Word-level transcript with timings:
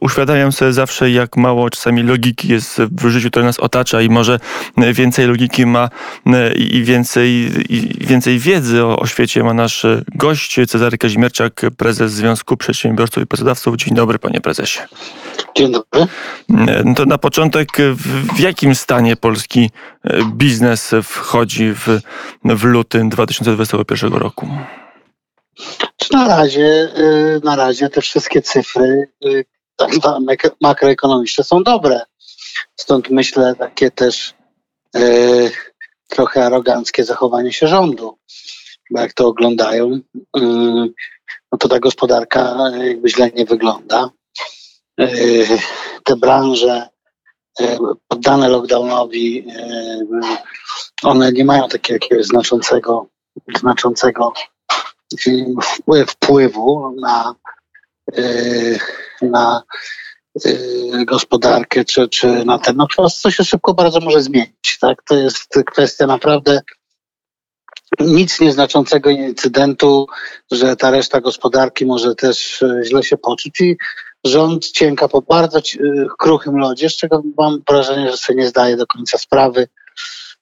Uświadamiam 0.00 0.52
sobie 0.52 0.72
zawsze, 0.72 1.10
jak 1.10 1.36
mało 1.36 1.70
czasami 1.70 2.02
logiki 2.02 2.48
jest 2.48 2.80
w 2.80 3.08
życiu, 3.08 3.30
które 3.30 3.44
nas 3.44 3.60
otacza 3.60 4.02
i 4.02 4.08
może 4.08 4.38
więcej 4.92 5.26
logiki 5.26 5.66
ma 5.66 5.88
i 6.56 6.82
więcej, 6.84 7.50
i 7.68 8.06
więcej 8.06 8.38
wiedzy 8.38 8.84
o, 8.84 8.98
o 8.98 9.06
świecie 9.06 9.42
ma 9.42 9.54
nasz 9.54 9.86
gość, 10.14 10.56
Cezary 10.68 10.98
Kazimierczak, 10.98 11.62
prezes 11.76 12.12
Związku 12.12 12.56
Przedsiębiorców 12.56 13.22
i 13.22 13.26
Pracodawców. 13.26 13.76
Dzień 13.76 13.94
dobry, 13.94 14.18
panie 14.18 14.40
prezesie. 14.40 14.80
Dzień 15.56 15.72
dobry. 15.72 16.06
No 16.84 16.94
to 16.94 17.04
na 17.04 17.18
początek, 17.18 17.68
w, 17.78 18.36
w 18.36 18.40
jakim 18.40 18.74
stanie 18.74 19.16
polski 19.16 19.70
biznes 20.32 20.94
wchodzi 21.02 21.72
w, 21.72 22.00
w 22.44 22.64
lutym 22.64 23.08
2021 23.08 24.12
roku? 24.12 24.48
Na 26.12 26.28
razie, 26.28 26.88
y, 26.98 27.40
na 27.44 27.56
razie 27.56 27.88
te 27.88 28.00
wszystkie 28.00 28.42
cyfry 28.42 29.08
y, 29.24 29.44
tak 29.76 29.90
makroekonomiczne 30.60 31.44
są 31.44 31.62
dobre. 31.62 32.00
Stąd 32.76 33.10
myślę 33.10 33.54
takie 33.58 33.90
też 33.90 34.34
y, 34.96 35.50
trochę 36.08 36.44
aroganckie 36.46 37.04
zachowanie 37.04 37.52
się 37.52 37.68
rządu. 37.68 38.18
Bo 38.90 39.00
jak 39.00 39.12
to 39.12 39.26
oglądają, 39.26 40.00
no 41.52 41.58
to 41.58 41.68
ta 41.68 41.78
gospodarka 41.78 42.56
jakby 42.84 43.08
źle 43.08 43.30
nie 43.30 43.44
wygląda. 43.44 44.10
Te 46.04 46.16
branże 46.16 46.88
poddane 48.08 48.48
lockdownowi, 48.48 49.46
one 51.02 51.32
nie 51.32 51.44
mają 51.44 51.68
takiego 51.68 52.24
znaczącego, 52.24 53.06
znaczącego 53.58 54.32
wpływu 56.06 56.96
na, 57.00 57.34
y, 58.18 58.78
na 59.22 59.62
y, 60.46 61.04
gospodarkę 61.04 61.84
czy, 61.84 62.08
czy 62.08 62.26
na 62.26 62.58
ten, 62.58 62.76
no 62.76 62.86
to 63.22 63.30
się 63.30 63.44
szybko 63.44 63.74
bardzo 63.74 64.00
może 64.00 64.22
zmienić. 64.22 64.78
Tak? 64.80 65.02
To 65.02 65.16
jest 65.16 65.58
kwestia 65.66 66.06
naprawdę 66.06 66.60
nic 68.00 68.40
nieznaczącego 68.40 69.10
incydentu, 69.10 70.06
że 70.50 70.76
ta 70.76 70.90
reszta 70.90 71.20
gospodarki 71.20 71.86
może 71.86 72.14
też 72.14 72.62
y, 72.62 72.82
źle 72.84 73.02
się 73.02 73.16
poczuć 73.16 73.60
i 73.60 73.76
rząd 74.24 74.70
cienka 74.70 75.08
po 75.08 75.22
bardzo 75.22 75.60
kruchym 76.18 76.56
lodzie, 76.56 76.90
z 76.90 76.96
czego 76.96 77.22
mam 77.38 77.62
wrażenie, 77.68 78.10
że 78.10 78.16
sobie 78.16 78.42
nie 78.42 78.48
zdaje 78.48 78.76
do 78.76 78.86
końca 78.86 79.18
sprawy, 79.18 79.68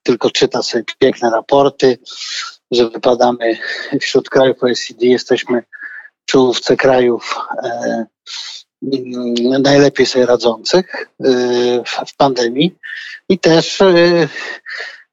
tylko 0.02 0.30
czyta 0.30 0.62
sobie 0.62 0.84
piękne 0.98 1.30
raporty, 1.30 1.98
że 2.72 2.90
wypadamy 2.90 3.58
wśród 4.00 4.30
krajów 4.30 4.62
OECD, 4.62 5.06
jesteśmy 5.06 5.62
w 6.22 6.30
czołówce 6.30 6.76
krajów 6.76 7.38
e, 7.64 8.06
mm, 8.82 9.62
najlepiej 9.62 10.06
sobie 10.06 10.26
radzących 10.26 11.06
e, 11.24 11.32
w 12.06 12.16
pandemii. 12.16 12.74
I 13.28 13.38
też 13.38 13.80
e, 13.80 14.28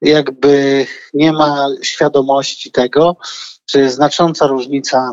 jakby 0.02 0.86
nie 1.14 1.32
ma 1.32 1.68
świadomości 1.82 2.72
tego, 2.72 3.16
że 3.70 3.80
jest 3.80 3.96
znacząca 3.96 4.46
różnica 4.46 5.12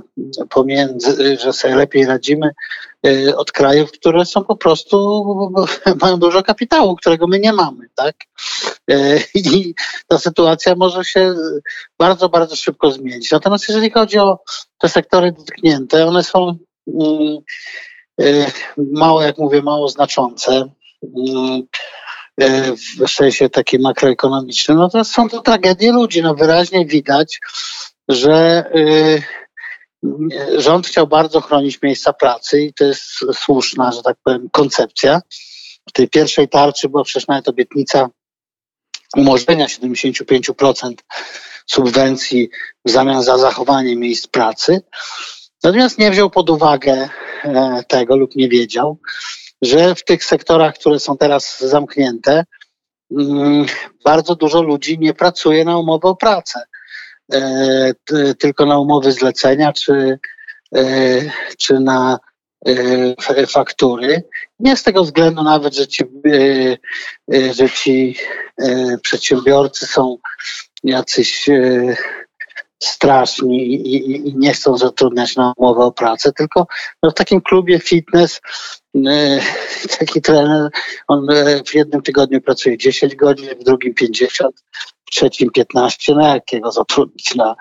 pomiędzy, 0.50 1.38
że 1.38 1.54
sobie 1.54 1.76
lepiej 1.76 2.06
radzimy 2.06 2.50
od 3.38 3.52
krajów, 3.52 3.92
które 3.92 4.26
są 4.26 4.44
po 4.44 4.56
prostu, 4.56 5.26
mają 6.02 6.20
dużo 6.20 6.44
kapitału, 6.44 6.96
którego 6.96 7.28
my 7.28 7.40
nie 7.40 7.54
mamy, 7.54 7.90
tak? 7.96 8.16
E, 8.92 9.20
I 9.36 9.74
ta 10.08 10.20
sytuacja 10.20 10.76
może 10.76 11.06
się 11.06 11.34
bardzo, 12.00 12.30
bardzo 12.30 12.56
szybko 12.56 12.92
zmienić. 12.92 13.32
Natomiast 13.32 13.70
jeżeli 13.70 13.92
chodzi 13.92 14.20
o 14.20 14.40
te 14.78 14.90
sektory 14.90 15.32
dotknięte, 15.32 16.08
one 16.08 16.24
są 16.24 16.58
mm, 16.88 17.38
e, 18.22 18.52
mało, 18.78 19.22
jak 19.22 19.38
mówię, 19.38 19.62
mało 19.62 19.90
znaczące 19.90 20.70
mm, 21.18 21.64
w 23.08 23.12
sensie 23.12 23.50
takim 23.50 23.82
makroekonomicznym, 23.82 24.78
no 24.78 24.90
to 24.90 25.04
są 25.04 25.30
to 25.30 25.42
tragedie 25.42 25.92
ludzi. 25.92 26.22
No 26.22 26.36
wyraźnie 26.36 26.86
widać, 26.86 27.40
że 28.10 28.66
y, 28.76 29.24
rząd 30.58 30.88
chciał 30.88 31.08
bardzo 31.08 31.42
chronić 31.42 31.82
miejsca 31.82 32.14
pracy 32.14 32.62
i 32.62 32.74
to 32.74 32.86
jest 32.86 33.02
słuszna, 33.34 33.92
że 33.92 34.02
tak 34.04 34.18
powiem, 34.24 34.50
koncepcja. 34.52 35.22
W 35.90 35.92
tej 35.92 36.10
pierwszej 36.10 36.50
tarczy 36.50 36.90
była 36.90 37.04
przecież 37.04 37.28
nawet 37.28 37.48
obietnica 37.48 38.10
umożliwienia 39.18 39.66
75% 39.66 40.94
subwencji 41.66 42.50
w 42.86 42.92
zamian 42.92 43.24
za 43.24 43.38
zachowanie 43.38 43.96
miejsc 43.96 44.28
pracy. 44.28 44.82
Natomiast 45.64 45.98
nie 45.98 46.12
wziął 46.12 46.30
pod 46.30 46.50
uwagę 46.50 47.10
e, 47.44 47.84
tego 47.88 48.18
lub 48.18 48.36
nie 48.36 48.50
wiedział, 48.50 48.98
że 49.62 49.96
w 49.96 50.04
tych 50.04 50.26
sektorach, 50.26 50.76
które 50.76 51.00
są 51.00 51.18
teraz 51.18 51.60
zamknięte, 51.60 52.46
mm, 53.12 53.66
bardzo 54.06 54.36
dużo 54.36 54.62
ludzi 54.62 55.00
nie 55.00 55.14
pracuje 55.14 55.66
na 55.66 55.78
umowę 55.78 56.10
o 56.10 56.16
pracę. 56.16 56.64
E, 57.34 57.94
tylko 58.40 58.66
na 58.66 58.80
umowy 58.80 59.12
zlecenia 59.12 59.74
czy, 59.74 60.20
e, 60.76 60.82
czy 61.58 61.80
na 61.80 62.20
e, 62.66 63.48
faktury. 63.48 64.24
Nie 64.60 64.76
z 64.76 64.84
tego 64.84 65.04
względu 65.04 65.44
nawet, 65.44 65.76
że 65.76 65.88
ci, 65.88 66.04
że 67.52 67.70
ci 67.70 68.16
przedsiębiorcy 69.02 69.88
są 69.88 70.18
jacyś 70.84 71.50
straszni 72.84 73.74
i, 73.96 74.36
nie 74.36 74.54
chcą 74.54 74.78
zatrudniać 74.78 75.36
na 75.36 75.54
umowę 75.58 75.86
o 75.86 75.92
pracę, 75.92 76.32
tylko 76.32 76.68
no, 77.04 77.12
w 77.12 77.14
takim 77.14 77.42
klubie 77.42 77.80
fitness 77.80 78.42
taki 80.00 80.22
trener, 80.22 80.70
on 81.08 81.28
w 81.66 81.76
jednym 81.76 82.02
tygodniu 82.02 82.42
pracuje 82.42 82.78
10 82.78 83.16
godzin, 83.16 83.50
w 83.60 83.64
drugim 83.64 83.94
50, 83.94 84.56
trzecim 85.12 85.50
15, 85.52 86.16
na 86.16 86.34
jakiego 86.34 86.72
zatrudnić 86.72 87.36
na, 87.36 87.56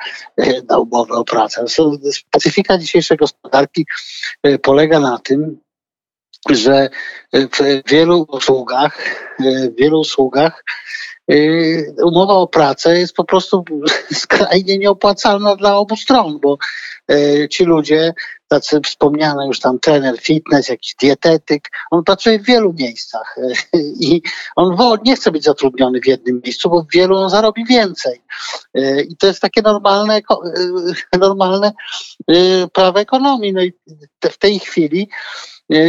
na 0.69 0.79
umowę 0.79 1.15
o 1.15 1.25
pracę. 1.25 1.65
Specyfika 2.13 2.79
dzisiejszej 2.79 3.17
gospodarki 3.17 3.87
e, 4.43 4.59
polega 4.59 5.01
na 5.01 5.19
tym, 5.19 5.61
że 6.51 6.89
w 7.33 7.91
wielu 7.91 8.27
usługach, 8.29 8.99
e, 9.41 9.71
w 9.71 9.77
wielu 9.77 10.01
usługach 10.01 10.65
e, 11.31 11.35
umowa 12.05 12.35
o 12.35 12.47
pracę 12.47 12.99
jest 12.99 13.13
po 13.13 13.25
prostu 13.25 13.65
skrajnie 14.23 14.79
nieopłacalna 14.79 15.57
dla 15.57 15.77
obu 15.77 15.97
stron, 15.97 16.41
bo 16.41 16.59
ci 17.51 17.65
ludzie 17.65 18.15
tacy 18.49 18.81
wspomniane 18.81 19.47
już 19.47 19.61
tam 19.61 19.79
trener 19.79 20.21
fitness, 20.21 20.69
jakiś 20.69 20.95
dietetyk, 20.95 21.69
on 21.91 22.05
pracuje 22.05 22.39
w 22.39 22.47
wielu 22.47 22.73
miejscach 22.73 23.37
i 24.01 24.23
on 24.57 24.77
nie 25.05 25.17
chce 25.17 25.31
być 25.31 25.45
zatrudniony 25.45 26.01
w 26.01 26.07
jednym 26.07 26.41
miejscu, 26.45 26.71
bo 26.71 26.83
w 26.83 26.93
wielu 26.93 27.17
on 27.17 27.31
zarobi 27.31 27.65
więcej. 27.65 28.23
I 29.09 29.17
to 29.17 29.27
jest 29.27 29.41
takie 29.41 29.63
normalne, 29.63 30.21
normalne 31.19 31.73
y, 32.31 32.69
prawo 32.73 33.01
ekonomii. 33.01 33.53
No 33.53 33.63
i 33.63 33.73
w 34.31 34.39
tej 34.39 34.59
chwili 34.59 35.09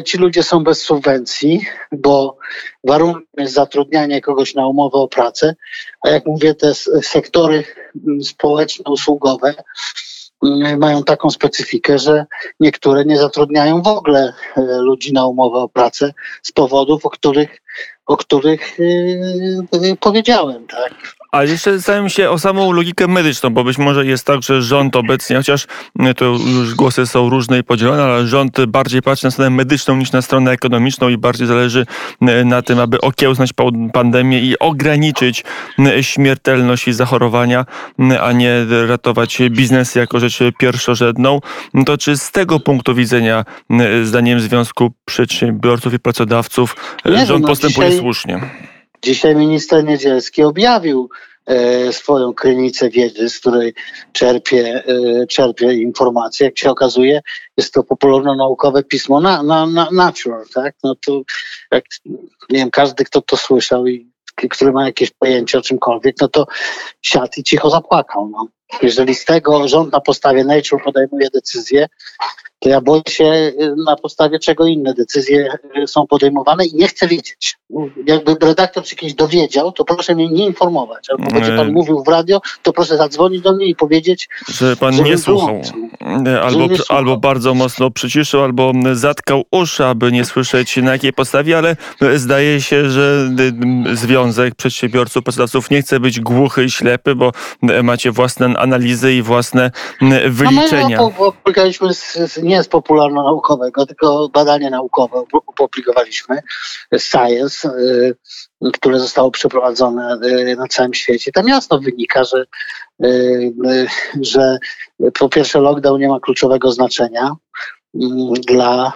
ci 0.06 0.18
ludzie 0.18 0.44
są 0.44 0.64
bez 0.64 0.82
subwencji, 0.82 1.66
bo 1.92 2.38
warunkiem 2.84 3.28
jest 3.38 3.54
zatrudnianie 3.54 4.22
kogoś 4.22 4.56
na 4.56 4.68
umowę 4.68 4.98
o 4.98 5.08
pracę, 5.08 5.56
a 6.02 6.10
jak 6.10 6.26
mówię, 6.26 6.56
te 6.56 6.74
sektory 7.02 7.64
społeczne, 8.24 8.92
usługowe, 8.92 9.54
mają 10.78 11.04
taką 11.04 11.30
specyfikę, 11.30 12.00
że 12.00 12.26
niektóre 12.60 13.06
nie 13.06 13.18
zatrudniają 13.18 13.82
w 13.82 13.88
ogóle 13.88 14.34
y, 14.58 14.62
ludzi 14.62 15.14
na 15.14 15.28
umowę 15.28 15.60
o 15.60 15.70
pracę 15.70 16.14
z 16.44 16.52
powodów, 16.52 17.06
o 17.06 17.10
których, 17.10 17.62
o 18.06 18.18
których 18.18 18.80
yy, 18.80 19.98
powiedziałem. 20.00 20.68
Tak? 20.68 21.18
A 21.32 21.44
jeszcze 21.44 21.78
zastanawiam 21.78 22.10
się 22.10 22.30
o 22.30 22.40
samą 22.40 22.72
logikę 22.72 23.08
medyczną, 23.08 23.50
bo 23.50 23.64
być 23.64 23.78
może 23.78 24.06
jest 24.06 24.26
tak, 24.26 24.44
że 24.44 24.62
rząd 24.62 24.96
obecnie, 24.96 25.36
chociaż 25.36 25.68
to 26.18 26.26
już 26.26 26.76
głosy 26.76 27.08
są 27.08 27.30
różne 27.30 27.60
i 27.60 27.64
podzielone, 27.64 28.04
ale 28.04 28.28
rząd 28.28 28.66
bardziej 28.66 29.02
patrzy 29.02 29.26
na 29.26 29.32
stronę 29.32 29.50
medyczną 29.50 29.96
niż 29.96 30.12
na 30.12 30.22
stronę 30.22 30.52
ekonomiczną 30.52 31.10
i 31.10 31.18
bardziej 31.18 31.48
zależy 31.48 31.86
na 32.46 32.62
tym, 32.62 32.80
aby 32.80 33.02
okiełznać 33.02 33.50
pandemię 33.94 34.40
i 34.40 34.60
ograniczyć 34.60 35.44
śmiertelność 36.02 36.88
i 36.88 36.94
zachorowania, 36.94 37.66
a 38.22 38.32
nie 38.32 38.66
ratować 38.88 39.40
biznes 39.50 39.96
jako 39.96 40.20
rzecz 40.20 40.40
pierwszorzędną. 40.60 41.40
To 41.86 41.98
czy 41.98 42.18
z 42.18 42.32
tego 42.32 42.60
punktu 42.60 42.96
widzenia, 42.96 43.46
zdaniem 44.04 44.40
Związku 44.40 44.92
Przedsiębiorców 45.06 45.94
i 45.94 46.00
Pracodawców, 46.00 46.76
nie 47.06 47.26
rząd 47.26 47.42
no, 47.42 47.48
postępuje 47.68 47.90
dzisiaj... 47.90 48.00
słusznie? 48.00 48.42
Dzisiaj 49.04 49.36
minister 49.36 49.84
Niedzielski 49.84 50.44
objawił 50.44 51.10
e, 51.46 51.94
swoją 51.94 52.34
krynicę 52.34 52.90
wiedzy, 52.90 53.30
z 53.30 53.40
której 53.40 53.74
czerpie, 54.12 54.84
e, 54.86 55.28
czerpie 55.28 55.74
informacje. 55.74 56.46
Jak 56.46 56.60
się 56.60 56.70
okazuje, 56.70 57.22
jest 57.58 57.74
to 57.74 57.84
popularno-naukowe 57.84 58.84
pismo 58.84 59.22
na, 59.22 59.44
na, 59.44 59.66
na 59.66 59.90
Nature, 59.92 60.44
tak? 60.54 60.76
No 60.84 60.96
to 60.96 61.22
jak, 61.72 61.86
nie 62.50 62.60
wiem, 62.60 62.72
każdy, 62.72 63.04
kto 63.04 63.22
to 63.22 63.38
słyszał 63.38 63.88
i 63.88 64.12
który 64.50 64.72
ma 64.72 64.86
jakieś 64.86 65.12
pojęcie 65.12 65.58
o 65.58 65.62
czymkolwiek, 65.62 66.16
no 66.22 66.28
to 66.28 66.48
siadł 67.02 67.32
i 67.38 67.44
cicho 67.44 67.70
zapłakał. 67.70 68.30
No. 68.30 68.48
Jeżeli 68.82 69.16
z 69.16 69.26
tego 69.26 69.68
rząd 69.68 69.92
na 69.92 70.02
podstawie 70.02 70.44
Nature 70.44 70.84
podejmuje 70.84 71.30
decyzję, 71.34 71.88
to 72.60 72.70
ja 72.70 72.82
boję 72.82 73.02
się 73.10 73.24
y, 73.24 73.54
na 73.86 73.96
podstawie 73.96 74.40
czego 74.40 74.66
inne 74.66 74.94
decyzje 74.94 75.54
y, 75.84 75.88
są 75.88 76.08
podejmowane 76.08 76.66
i 76.66 76.76
nie 76.76 76.88
chcę 76.88 77.08
wiedzieć. 77.08 77.58
Jakby 78.06 78.36
redaktor 78.42 78.88
się 78.88 78.96
kiedyś 78.96 79.16
dowiedział, 79.16 79.72
to 79.72 79.86
proszę 79.86 80.16
mnie 80.16 80.30
nie 80.30 80.46
informować. 80.46 81.10
Albo 81.10 81.32
będzie 81.32 81.56
pan 81.58 81.68
E. 81.68 81.72
mówił 81.72 82.04
w 82.04 82.08
radio, 82.08 82.42
to 82.64 82.74
proszę 82.74 82.98
zadzwonić 82.98 83.42
do 83.42 83.54
mnie 83.54 83.66
i 83.66 83.76
powiedzieć, 83.76 84.30
Że 84.48 84.76
pan 84.76 85.04
nie 85.04 85.18
słuchał. 85.18 85.62
Albo, 86.42 86.68
nie 86.68 86.78
słuchał. 86.78 86.98
albo 86.98 87.18
bardzo 87.18 87.54
mocno 87.54 87.92
przyciszył, 87.92 88.42
albo 88.42 88.72
zatkał 88.94 89.44
uszy, 89.52 89.86
aby 89.86 90.12
nie 90.12 90.26
słyszeć 90.26 90.78
na 90.78 90.92
jakiej 90.92 91.14
podstawie, 91.14 91.58
ale 91.58 91.76
zdaje 92.16 92.62
się, 92.62 92.90
że 92.90 93.30
y, 93.92 93.96
Związek 93.96 94.56
Przedsiębiorców, 94.56 95.24
Pracodawców 95.24 95.70
nie 95.70 95.82
chce 95.82 96.00
być 96.00 96.20
głuchy 96.20 96.64
i 96.64 96.72
ślepy, 96.72 97.16
bo 97.16 97.32
macie 97.84 98.12
własne 98.12 98.57
analizy 98.58 99.14
i 99.14 99.22
własne 99.22 99.72
wyliczenia. 100.30 100.98
No 100.98 101.12
my 101.20 101.26
opublikowaliśmy 101.26 101.94
z, 101.94 102.38
nie 102.44 102.64
z 102.64 102.68
popularno-naukowego, 102.68 103.86
tylko 103.86 104.30
badanie 104.30 104.70
naukowe 104.70 105.24
opublikowaliśmy, 105.48 106.40
Science, 106.98 107.70
y, 107.70 108.16
które 108.74 109.00
zostało 109.00 109.32
przeprowadzone 109.32 110.20
y, 110.24 110.56
na 110.56 110.68
całym 110.68 110.94
świecie. 110.94 111.32
Tam 111.32 111.48
jasno 111.48 111.80
wynika, 111.80 112.24
że, 112.24 112.46
y, 113.06 113.88
że 114.22 114.58
po 115.20 115.30
pierwsze 115.30 115.60
lockdown 115.60 116.02
nie 116.02 116.10
ma 116.10 116.20
kluczowego 116.20 116.72
znaczenia 116.72 117.36
dla 118.48 118.94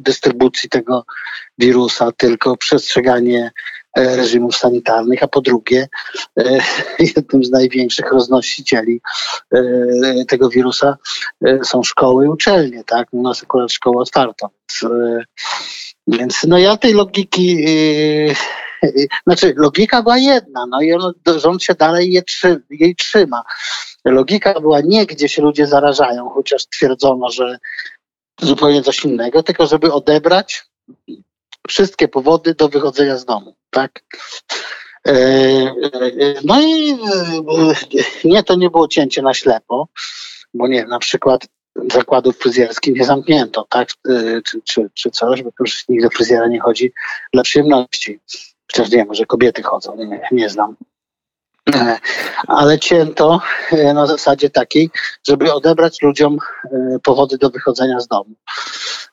dystrybucji 0.00 0.68
tego 0.68 1.04
wirusa, 1.58 2.12
tylko 2.16 2.56
przestrzeganie 2.56 3.50
reżimów 3.96 4.56
sanitarnych, 4.56 5.22
a 5.22 5.28
po 5.28 5.40
drugie 5.40 5.88
e, 6.38 6.60
jednym 7.16 7.44
z 7.44 7.50
największych 7.50 8.12
roznosicieli 8.12 9.00
e, 9.54 10.24
tego 10.28 10.48
wirusa 10.48 10.96
e, 11.46 11.64
są 11.64 11.82
szkoły 11.82 12.24
i 12.24 12.28
uczelnie, 12.28 12.84
tak? 12.84 13.08
U 13.12 13.22
nas 13.22 13.42
akurat 13.42 13.72
szkoła 13.72 14.02
otwarta, 14.02 14.48
więc, 16.06 16.44
e, 16.44 16.48
no 16.48 16.58
ja 16.58 16.76
tej 16.76 16.94
logiki 16.94 17.64
e, 17.66 18.30
e, 18.82 18.92
znaczy 19.26 19.54
logika 19.56 20.02
była 20.02 20.18
jedna, 20.18 20.66
no 20.66 20.80
i 20.80 20.92
on, 20.92 21.12
rząd 21.36 21.62
się 21.62 21.74
dalej 21.74 22.12
je 22.12 22.22
jej 22.70 22.96
trzyma. 22.96 23.42
Logika 24.04 24.60
była 24.60 24.80
nie, 24.80 25.06
gdzie 25.06 25.28
się 25.28 25.42
ludzie 25.42 25.66
zarażają, 25.66 26.28
chociaż 26.28 26.66
twierdzono, 26.66 27.30
że 27.30 27.58
zupełnie 28.40 28.82
coś 28.82 29.04
innego, 29.04 29.42
tylko 29.42 29.66
żeby 29.66 29.92
odebrać 29.92 30.66
wszystkie 31.68 32.08
powody 32.08 32.54
do 32.54 32.68
wychodzenia 32.68 33.16
z 33.16 33.24
domu, 33.24 33.56
tak? 33.70 34.02
E, 35.06 35.12
e, 35.12 36.34
No 36.44 36.60
i 36.60 36.90
e, 36.92 36.96
nie, 38.24 38.42
to 38.42 38.54
nie 38.54 38.70
było 38.70 38.88
cięcie 38.88 39.22
na 39.22 39.34
ślepo, 39.34 39.88
bo 40.54 40.68
nie, 40.68 40.84
na 40.84 40.98
przykład 40.98 41.46
zakładów 41.92 42.36
fryzjerskich 42.38 42.94
nie 42.94 43.04
zamknięto, 43.04 43.66
tak? 43.70 43.88
Czy, 44.44 44.60
czy, 44.64 44.90
czy 44.94 45.10
coś, 45.10 45.42
bo 45.42 45.50
już 45.60 45.88
nikt 45.88 46.04
do 46.04 46.10
fryzjera 46.10 46.48
nie 46.48 46.60
chodzi 46.60 46.92
dla 47.32 47.42
przyjemności. 47.42 48.20
Chociaż 48.72 48.90
nie, 48.90 49.04
może 49.04 49.26
kobiety 49.26 49.62
chodzą, 49.62 49.96
nie, 49.96 50.20
nie 50.32 50.48
znam. 50.48 50.76
Ale 52.48 52.78
cięto 52.78 53.40
e, 53.72 53.94
na 53.94 54.06
zasadzie 54.06 54.50
takiej, 54.50 54.90
żeby 55.28 55.52
odebrać 55.52 56.02
ludziom 56.02 56.38
e, 56.64 56.98
powody 57.02 57.38
do 57.38 57.50
wychodzenia 57.50 58.00
z 58.00 58.08
domu. 58.08 58.34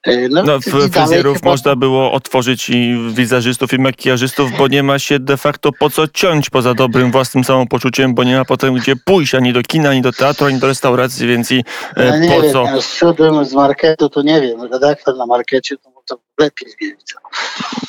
E, 0.07 0.27
No, 0.29 0.59
w 0.59 0.63
fryzjerów 0.63 1.37
chyba- 1.37 1.49
można 1.49 1.75
było 1.75 2.11
otworzyć 2.11 2.69
i 2.69 3.09
wizerzystów, 3.13 3.73
i 3.73 3.79
makijażystów, 3.79 4.51
bo 4.57 4.67
nie 4.67 4.83
ma 4.83 4.99
się 4.99 5.19
de 5.19 5.37
facto 5.37 5.69
po 5.79 5.89
co 5.89 6.07
ciąć 6.07 6.49
poza 6.49 6.73
dobrym 6.73 7.11
własnym 7.11 7.43
samopoczuciem, 7.43 8.15
bo 8.15 8.23
nie 8.23 8.35
ma 8.37 8.45
potem 8.45 8.73
gdzie 8.73 8.93
pójść 9.05 9.35
ani 9.35 9.53
do 9.53 9.61
kina, 9.61 9.89
ani 9.89 10.01
do 10.01 10.11
teatru, 10.11 10.45
ani 10.47 10.59
do 10.59 10.67
restauracji, 10.67 11.27
więc 11.27 11.51
i 11.51 11.63
e, 11.95 12.19
nie 12.19 12.29
po 12.29 12.41
wiem, 12.41 12.51
co? 12.53 12.63
ja 12.63 12.81
szedłem 12.81 13.45
z 13.45 13.53
marketu, 13.53 14.09
to 14.09 14.21
nie 14.21 14.41
wiem, 14.41 14.63
redaktor 14.63 15.17
na 15.17 15.25
markecie 15.25 15.77
to, 15.77 15.89
to 16.07 16.17
lepiej 16.39 16.67
wie. 16.81 16.95
co. 17.03 17.17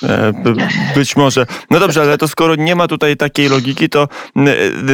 E, 0.08 0.32
Być 0.94 1.16
może. 1.16 1.46
No 1.70 1.80
dobrze, 1.80 2.02
ale 2.02 2.18
to 2.18 2.28
skoro 2.28 2.54
nie 2.54 2.74
ma 2.76 2.88
tutaj 2.88 3.16
takiej 3.16 3.48
logiki, 3.48 3.88
to 3.88 4.08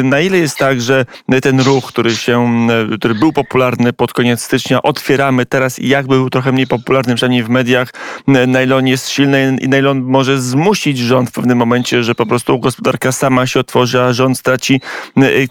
na 0.05 0.21
ile 0.21 0.39
jest 0.39 0.57
tak, 0.59 0.81
że 0.81 1.05
ten 1.43 1.61
ruch, 1.61 1.85
który 1.87 2.17
się, 2.17 2.57
który 2.99 3.15
był 3.15 3.33
popularny 3.33 3.93
pod 3.93 4.13
koniec 4.13 4.43
stycznia, 4.43 4.83
otwieramy 4.83 5.47
teraz 5.47 5.79
i 5.79 5.89
jak 5.89 6.07
był 6.07 6.31
trochę 6.31 6.53
mniej 6.53 6.67
popularny, 6.67 7.15
przynajmniej 7.15 7.43
w 7.43 7.49
mediach, 7.49 7.89
n- 8.29 8.51
na 8.51 8.63
ile 8.63 8.77
on 8.77 8.87
jest 8.87 9.09
silny 9.09 9.57
i 9.61 9.69
na 9.69 9.79
ile 9.79 9.91
on 9.91 10.03
może 10.03 10.41
zmusić 10.41 10.99
rząd 10.99 11.29
w 11.29 11.33
pewnym 11.33 11.59
momencie, 11.59 12.03
że 12.05 12.15
po 12.15 12.27
prostu 12.27 12.59
gospodarka 12.59 13.13
sama 13.13 13.47
się 13.47 13.61
otworzy, 13.61 14.01
a 14.03 14.13
rząd 14.13 14.39
straci 14.39 14.81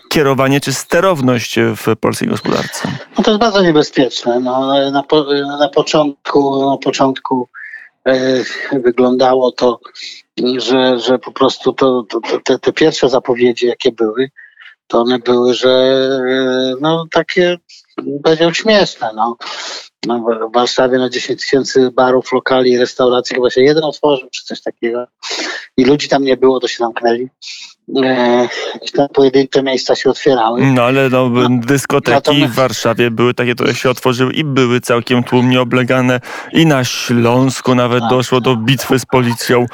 kierowanie 0.10 0.60
czy 0.62 0.74
sterowność 0.74 1.56
w 1.60 1.96
polskiej 2.00 2.28
gospodarce. 2.30 2.88
No 3.18 3.24
to 3.24 3.32
jest 3.32 3.40
bardzo 3.42 3.62
niebezpieczne. 3.62 4.40
No, 4.40 4.92
na, 4.92 5.04
po, 5.04 5.26
na 5.60 5.70
początku, 5.70 6.70
na 6.72 6.78
początku 6.78 7.50
wyglądało 8.72 9.52
to, 9.52 9.80
że, 10.58 11.00
że 11.00 11.20
po 11.20 11.32
prostu 11.32 11.74
to, 11.74 12.04
to, 12.10 12.20
te, 12.46 12.60
te 12.60 12.74
pierwsze 12.74 13.10
zapowiedzi, 13.10 13.68
jakie 13.68 13.92
były, 13.92 14.30
to 14.88 15.02
one 15.02 15.20
były, 15.20 15.54
że 15.54 15.70
e, 16.30 16.74
no 16.82 17.06
takie, 17.12 17.58
powiedział, 18.24 18.54
śmieszne. 18.54 19.10
No. 19.16 19.38
No, 20.06 20.20
w- 20.20 20.50
w 20.50 20.54
Warszawie 20.54 20.98
na 20.98 21.10
10 21.10 21.40
tysięcy 21.42 21.92
barów, 21.92 22.32
lokali, 22.34 22.78
restauracji 22.78 23.36
chyba 23.36 23.50
się 23.50 23.62
jeden 23.64 23.84
otworzył, 23.84 24.30
czy 24.30 24.44
coś 24.46 24.62
takiego. 24.62 25.06
I 25.78 25.86
ludzi 25.86 26.10
tam 26.10 26.24
nie 26.24 26.38
było, 26.38 26.60
to 26.60 26.68
się 26.68 26.78
zamknęli. 26.78 27.30
Te 28.94 29.08
pojedyncze 29.14 29.64
miejsca 29.64 29.96
się 29.96 30.10
otwierały. 30.10 30.62
No 30.66 30.84
ale 30.84 31.10
no, 31.10 31.30
dyskoteki 31.50 32.16
natomiast- 32.16 32.52
w 32.52 32.56
Warszawie 32.56 33.12
były 33.12 33.34
takie, 33.34 33.56
które 33.56 33.76
się 33.76 33.90
otworzyły 33.90 34.34
i 34.34 34.44
były 34.44 34.82
całkiem 34.82 35.24
tłumnie 35.24 35.62
oblegane. 35.62 36.20
I 36.54 36.66
na 36.66 36.84
Śląsku 36.84 37.76
nawet 37.76 38.00
Tak, 38.00 38.10
doszło 38.10 38.42
do 38.42 38.56
bitwy 38.56 39.00
z 39.00 39.06
policją 39.06 39.66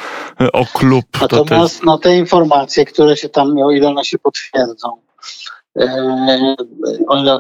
e, 0.42 0.52
o 0.52 0.66
klub. 0.66 1.06
To 1.12 1.28
też, 1.28 1.40
Natomiast 1.40 1.84
no, 1.84 1.98
te 1.98 2.18
informacje, 2.18 2.86
które 2.86 3.18
się 3.18 3.30
tam, 3.30 3.58
o 3.58 3.72
ile 3.72 3.88
one 3.88 4.06
się 4.06 4.18
potwierdzą, 4.18 4.98
e, 5.80 6.56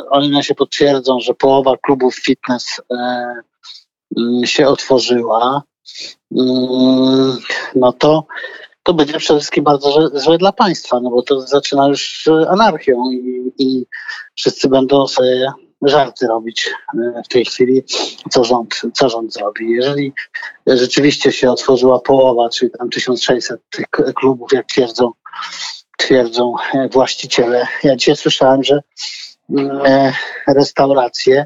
o, 0.09 0.21
ile, 0.21 0.43
się 0.43 0.55
potwierdzą, 0.55 1.19
że 1.19 1.33
połowa 1.33 1.73
klubów 1.81 2.15
fitness 2.15 2.81
e, 2.91 3.33
się 4.45 4.67
otworzyła, 4.67 5.63
mm, 6.31 7.37
no 7.75 7.93
to 7.93 8.25
to 8.87 8.93
będzie 8.93 9.17
przede 9.17 9.39
wszystkim 9.39 9.63
bardzo 9.63 10.09
złe, 10.13 10.37
dla 10.37 10.51
państwa, 10.51 10.99
no 10.99 11.09
bo 11.09 11.21
to 11.21 11.41
zaczyna 11.41 11.87
już 11.87 12.27
e, 12.27 12.49
anarchią 12.49 13.11
i, 13.11 13.51
i 13.57 13.85
wszyscy 14.35 14.69
będą 14.69 15.07
sobie 15.07 15.51
żarty 15.81 16.27
robić 16.27 16.69
e, 16.93 17.21
w 17.25 17.27
tej 17.27 17.45
chwili, 17.45 17.83
co 18.29 18.43
rząd, 18.43 18.81
co 18.93 19.09
rząd 19.09 19.33
zrobi. 19.33 19.71
Jeżeli 19.71 20.13
rzeczywiście 20.67 21.31
się 21.31 21.51
otworzyła 21.51 21.99
połowa, 21.99 22.49
czyli 22.49 22.71
tam 22.71 22.89
1600 22.89 23.61
tych 23.69 23.85
klubów, 24.15 24.53
jak 24.53 24.65
twierdzą, 24.65 25.11
twierdzą 25.97 26.53
e, 26.73 26.89
właściciele. 26.89 27.67
Ja 27.83 27.95
dzisiaj 27.95 28.15
słyszałem, 28.15 28.63
że 28.63 28.81
restauracje 30.47 31.45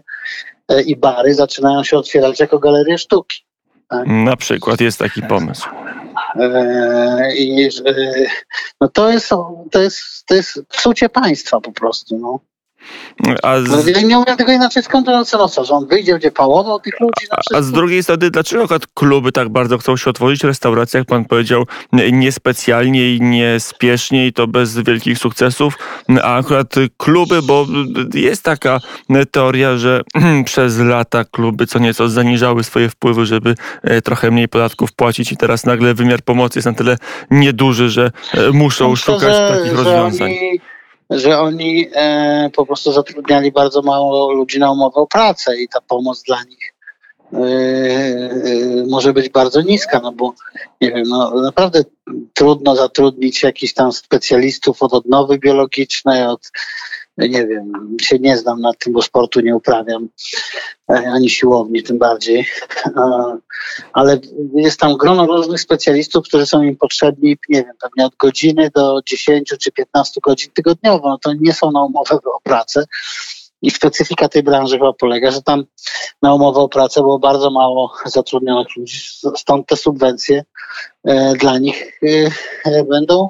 i 0.85 0.95
bary 0.95 1.33
zaczynają 1.33 1.83
się 1.83 1.97
otwierać 1.97 2.39
jako 2.39 2.59
galerie 2.59 2.97
sztuki. 2.97 3.45
na 4.05 4.35
przykład 4.35 4.81
jest 4.81 4.99
taki 4.99 5.21
pomysł. 5.21 5.69
E, 6.35 7.35
I 7.35 7.69
e, 7.85 8.25
no 8.81 8.87
to 8.87 9.09
jest, 9.09 9.29
to 9.71 9.81
jest, 9.81 10.25
to 10.25 10.35
jest 10.35 10.59
psucie 10.69 11.09
państwa 11.09 11.61
po 11.61 11.71
prostu. 11.71 12.17
No. 12.17 12.39
A 13.43 13.55
No, 13.59 13.81
z, 13.81 13.87
ja 13.87 14.01
nie 14.01 14.19
umiem 14.19 14.37
tego 14.37 14.51
inaczej 14.51 14.83
skontrolować, 14.83 15.31
no 15.33 15.47
co, 15.49 15.65
że 15.65 15.73
on 15.73 15.87
wyjdzie, 15.87 16.11
będzie 16.11 16.31
pałował 16.31 16.79
tych 16.79 16.99
ludzi 16.99 17.27
a 17.29 17.41
wszystko. 17.41 17.63
z 17.63 17.71
drugiej 17.71 18.03
strony, 18.03 18.31
dlaczego 18.31 18.63
akurat 18.63 18.87
kluby 18.93 19.31
tak 19.31 19.49
bardzo 19.49 19.77
chcą 19.77 19.97
się 19.97 20.09
otworzyć, 20.09 20.43
restauracje, 20.43 20.97
jak 20.97 21.07
pan 21.07 21.25
powiedział, 21.25 21.63
niespecjalnie 22.11 23.15
i 23.15 23.21
niespiesznie 23.21 24.27
i 24.27 24.33
to 24.33 24.47
bez 24.47 24.77
wielkich 24.77 25.17
sukcesów, 25.17 25.77
a 26.23 26.37
akurat 26.37 26.75
kluby, 26.97 27.41
bo 27.41 27.65
jest 28.13 28.43
taka 28.43 28.79
teoria, 29.31 29.77
że 29.77 30.01
przez 30.45 30.79
lata 30.79 31.25
kluby 31.25 31.67
co 31.67 31.79
nieco 31.79 32.09
zaniżały 32.09 32.63
swoje 32.63 32.89
wpływy, 32.89 33.25
żeby 33.25 33.55
e, 33.83 34.01
trochę 34.01 34.31
mniej 34.31 34.47
podatków 34.47 34.93
płacić 34.93 35.31
i 35.31 35.37
teraz 35.37 35.65
nagle 35.65 35.93
wymiar 35.93 36.21
pomocy 36.21 36.59
jest 36.59 36.65
na 36.65 36.73
tyle 36.73 36.97
nieduży, 37.31 37.89
że 37.89 38.11
e, 38.33 38.51
muszą 38.51 38.91
Myślę, 38.91 39.13
szukać 39.13 39.33
że, 39.35 39.49
takich 39.49 39.77
że 39.77 39.83
rozwiązań. 39.83 40.31
Oni, 40.31 40.70
że 41.11 41.39
oni 41.39 41.87
e, 41.93 42.49
po 42.55 42.65
prostu 42.65 42.91
zatrudniali 42.91 43.51
bardzo 43.51 43.81
mało 43.81 44.33
ludzi 44.33 44.59
na 44.59 44.71
umowę 44.71 44.95
o 44.95 45.07
pracę 45.07 45.57
i 45.57 45.67
ta 45.67 45.81
pomoc 45.81 46.23
dla 46.23 46.43
nich 46.43 46.73
e, 47.33 47.37
e, 47.37 48.29
może 48.89 49.13
być 49.13 49.29
bardzo 49.29 49.61
niska, 49.61 49.99
no 50.03 50.11
bo 50.11 50.33
nie 50.81 50.91
wiem, 50.91 51.03
no 51.07 51.41
naprawdę 51.41 51.83
trudno 52.33 52.75
zatrudnić 52.75 53.43
jakichś 53.43 53.73
tam 53.73 53.91
specjalistów 53.91 54.83
od 54.83 54.93
odnowy 54.93 55.39
biologicznej, 55.39 56.23
od 56.23 56.51
nie 57.17 57.47
wiem, 57.47 57.97
się 58.01 58.19
nie 58.19 58.37
znam 58.37 58.61
na 58.61 58.73
tym, 58.73 58.93
bo 58.93 59.01
sportu 59.01 59.39
nie 59.39 59.55
uprawiam, 59.55 60.07
e, 60.89 60.93
ani 60.93 61.29
siłowni 61.29 61.83
tym 61.83 61.97
bardziej, 61.97 62.45
ale 63.93 64.19
jest 64.55 64.79
tam 64.79 64.97
grono 64.97 65.25
różnych 65.25 65.61
specjalistów, 65.61 66.27
którzy 66.27 66.45
są 66.45 66.61
im 66.63 66.77
potrzebni, 66.77 67.37
nie 67.49 67.63
wiem, 67.63 67.73
pewnie 67.81 68.05
od 68.05 68.15
godziny 68.15 68.71
do 68.75 68.99
10 69.05 69.53
czy 69.59 69.71
15 69.71 70.21
godzin 70.23 70.51
tygodniowo. 70.53 71.09
No 71.09 71.17
to 71.17 71.33
nie 71.39 71.53
są 71.53 71.71
na 71.71 71.83
umowę 71.83 72.15
o 72.15 72.41
pracę. 72.43 72.85
I 73.61 73.71
specyfika 73.71 74.29
tej 74.29 74.43
branży 74.43 74.77
chyba 74.77 74.93
polega, 74.93 75.31
że 75.31 75.41
tam 75.41 75.63
na 76.21 76.33
umowę 76.33 76.59
o 76.59 76.69
pracę 76.69 77.01
było 77.01 77.19
bardzo 77.19 77.51
mało 77.51 77.93
zatrudnionych 78.05 78.67
ludzi, 78.77 78.97
stąd 79.37 79.67
te 79.67 79.77
subwencje 79.77 80.43
e, 81.03 81.33
dla 81.35 81.57
nich 81.57 81.99
e, 82.65 82.83
będą, 82.83 83.29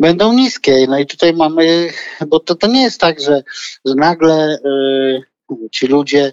będą 0.00 0.32
niskie. 0.32 0.86
No 0.88 0.98
i 0.98 1.06
tutaj 1.06 1.34
mamy, 1.34 1.90
bo 2.26 2.40
to, 2.40 2.54
to 2.54 2.66
nie 2.66 2.82
jest 2.82 3.00
tak, 3.00 3.20
że, 3.20 3.42
że 3.84 3.94
nagle 3.94 4.58
ci 5.72 5.86
ludzie 5.86 6.32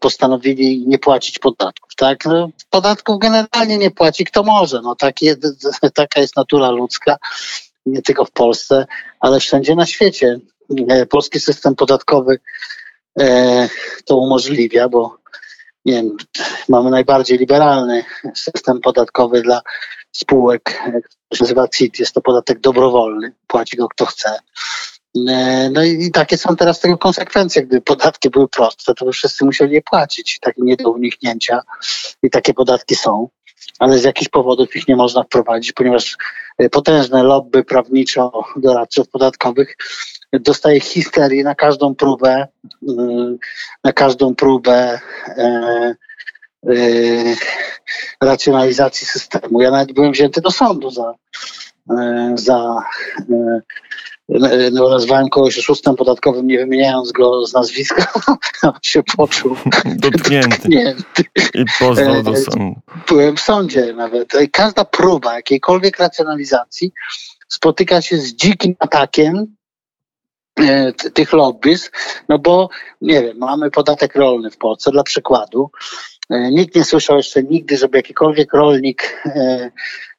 postanowili 0.00 0.84
nie 0.86 0.98
płacić 0.98 1.38
podatków. 1.38 1.94
Tak? 1.96 2.24
No, 2.24 2.48
podatków 2.70 3.18
generalnie 3.18 3.78
nie 3.78 3.90
płaci 3.90 4.24
kto 4.24 4.42
może. 4.42 4.80
No, 4.82 4.94
takie, 4.94 5.36
taka 5.94 6.20
jest 6.20 6.36
natura 6.36 6.70
ludzka, 6.70 7.16
nie 7.86 8.02
tylko 8.02 8.24
w 8.24 8.30
Polsce, 8.30 8.86
ale 9.20 9.40
wszędzie 9.40 9.74
na 9.74 9.86
świecie. 9.86 10.40
E, 10.88 11.06
polski 11.06 11.40
system 11.40 11.74
podatkowy 11.74 12.38
e, 13.20 13.68
to 14.04 14.16
umożliwia, 14.16 14.88
bo 14.88 15.18
nie 15.84 15.92
wiem, 15.92 16.16
mamy 16.68 16.90
najbardziej 16.90 17.38
liberalny 17.38 18.04
system 18.34 18.80
podatkowy 18.80 19.42
dla 19.42 19.62
spółek, 20.12 20.82
który 21.24 21.38
się 21.38 21.44
nazywa 21.44 21.68
CIT. 21.68 21.98
Jest 21.98 22.14
to 22.14 22.20
podatek 22.20 22.60
dobrowolny, 22.60 23.32
płaci 23.46 23.76
go 23.76 23.88
kto 23.88 24.06
chce. 24.06 24.38
E, 25.16 25.70
no 25.70 25.84
i 25.84 26.10
takie 26.10 26.38
są 26.38 26.56
teraz 26.56 26.80
tego 26.80 26.98
konsekwencje. 26.98 27.62
Gdyby 27.62 27.82
podatki 27.82 28.30
były 28.30 28.48
proste, 28.48 28.94
to 28.94 29.04
by 29.04 29.12
wszyscy 29.12 29.44
musieli 29.44 29.74
je 29.74 29.82
płacić. 29.82 30.38
Takie 30.40 30.62
nie 30.62 30.76
do 30.76 30.90
uniknięcia 30.90 31.60
i 32.22 32.30
takie 32.30 32.54
podatki 32.54 32.94
są, 32.94 33.28
ale 33.78 33.98
z 33.98 34.04
jakichś 34.04 34.28
powodów 34.28 34.76
ich 34.76 34.88
nie 34.88 34.96
można 34.96 35.22
wprowadzić, 35.22 35.72
ponieważ 35.72 36.16
e, 36.58 36.70
potężne 36.70 37.22
lobby 37.22 37.64
prawniczo-doradców 37.64 39.08
podatkowych 39.08 39.76
dostaje 40.32 40.80
histerii 40.80 41.44
na 41.44 41.54
każdą 41.54 41.94
próbę, 41.94 42.48
mm, 42.88 43.38
na 43.84 43.92
każdą 43.92 44.34
próbę 44.34 45.00
e, 45.28 46.04
racjonalizacji 48.20 49.06
systemu. 49.06 49.60
Ja 49.60 49.70
nawet 49.70 49.92
byłem 49.92 50.12
wzięty 50.12 50.40
do 50.40 50.50
sądu 50.50 50.90
za, 50.90 51.14
za 52.34 52.82
no, 54.72 54.88
nazwałem 54.88 55.28
kogoś 55.28 55.58
oszustem 55.58 55.96
podatkowym, 55.96 56.46
nie 56.46 56.58
wymieniając 56.58 57.12
go 57.12 57.46
z 57.46 57.54
nazwiska, 57.54 58.12
się 58.82 59.02
poczuł 59.16 59.56
dotknięty, 59.84 60.48
dotknięty. 60.48 61.24
i 61.54 61.64
pozwał 61.78 62.22
do 62.22 62.32
e, 62.32 62.36
sądu. 62.36 62.74
Byłem 63.08 63.36
w 63.36 63.40
sądzie 63.40 63.92
nawet. 63.92 64.32
Każda 64.52 64.84
próba 64.84 65.34
jakiejkolwiek 65.34 65.98
racjonalizacji 65.98 66.92
spotyka 67.48 68.02
się 68.02 68.16
z 68.16 68.34
dzikim 68.34 68.74
atakiem 68.78 69.46
e, 70.60 70.92
tych 70.92 71.32
lobbyz, 71.32 71.90
no 72.28 72.38
bo 72.38 72.68
nie 73.00 73.22
wiem, 73.22 73.38
mamy 73.38 73.70
podatek 73.70 74.14
rolny 74.14 74.50
w 74.50 74.58
Polsce 74.58 74.90
dla 74.90 75.02
przykładu. 75.02 75.70
E, 76.30 76.50
nikt 76.50 76.74
nie 76.74 76.84
słyszał 76.84 77.16
jeszcze 77.16 77.42
nigdy, 77.42 77.76
żeby 77.76 77.98
jakikolwiek 77.98 78.52
rolnik 78.52 79.22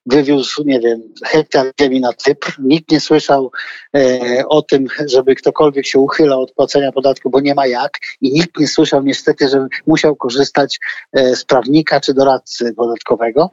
wywiózł, 0.05 0.63
nie 0.63 0.79
wiem, 0.79 1.01
hektar 1.25 1.71
ziemi 1.81 2.01
na 2.01 2.13
Cypr. 2.13 2.55
Nikt 2.59 2.91
nie 2.91 2.99
słyszał 2.99 3.51
e, 3.95 4.19
o 4.49 4.61
tym, 4.61 4.87
żeby 5.05 5.35
ktokolwiek 5.35 5.85
się 5.85 5.99
uchylał 5.99 6.41
od 6.41 6.51
płacenia 6.51 6.91
podatku, 6.91 7.29
bo 7.29 7.39
nie 7.39 7.55
ma 7.55 7.67
jak. 7.67 7.97
I 8.21 8.31
nikt 8.31 8.59
nie 8.59 8.67
słyszał 8.67 9.03
niestety, 9.03 9.49
że 9.49 9.67
musiał 9.87 10.15
korzystać 10.15 10.79
e, 11.13 11.35
z 11.35 11.45
prawnika 11.45 11.99
czy 11.99 12.13
doradcy 12.13 12.73
podatkowego, 12.73 13.51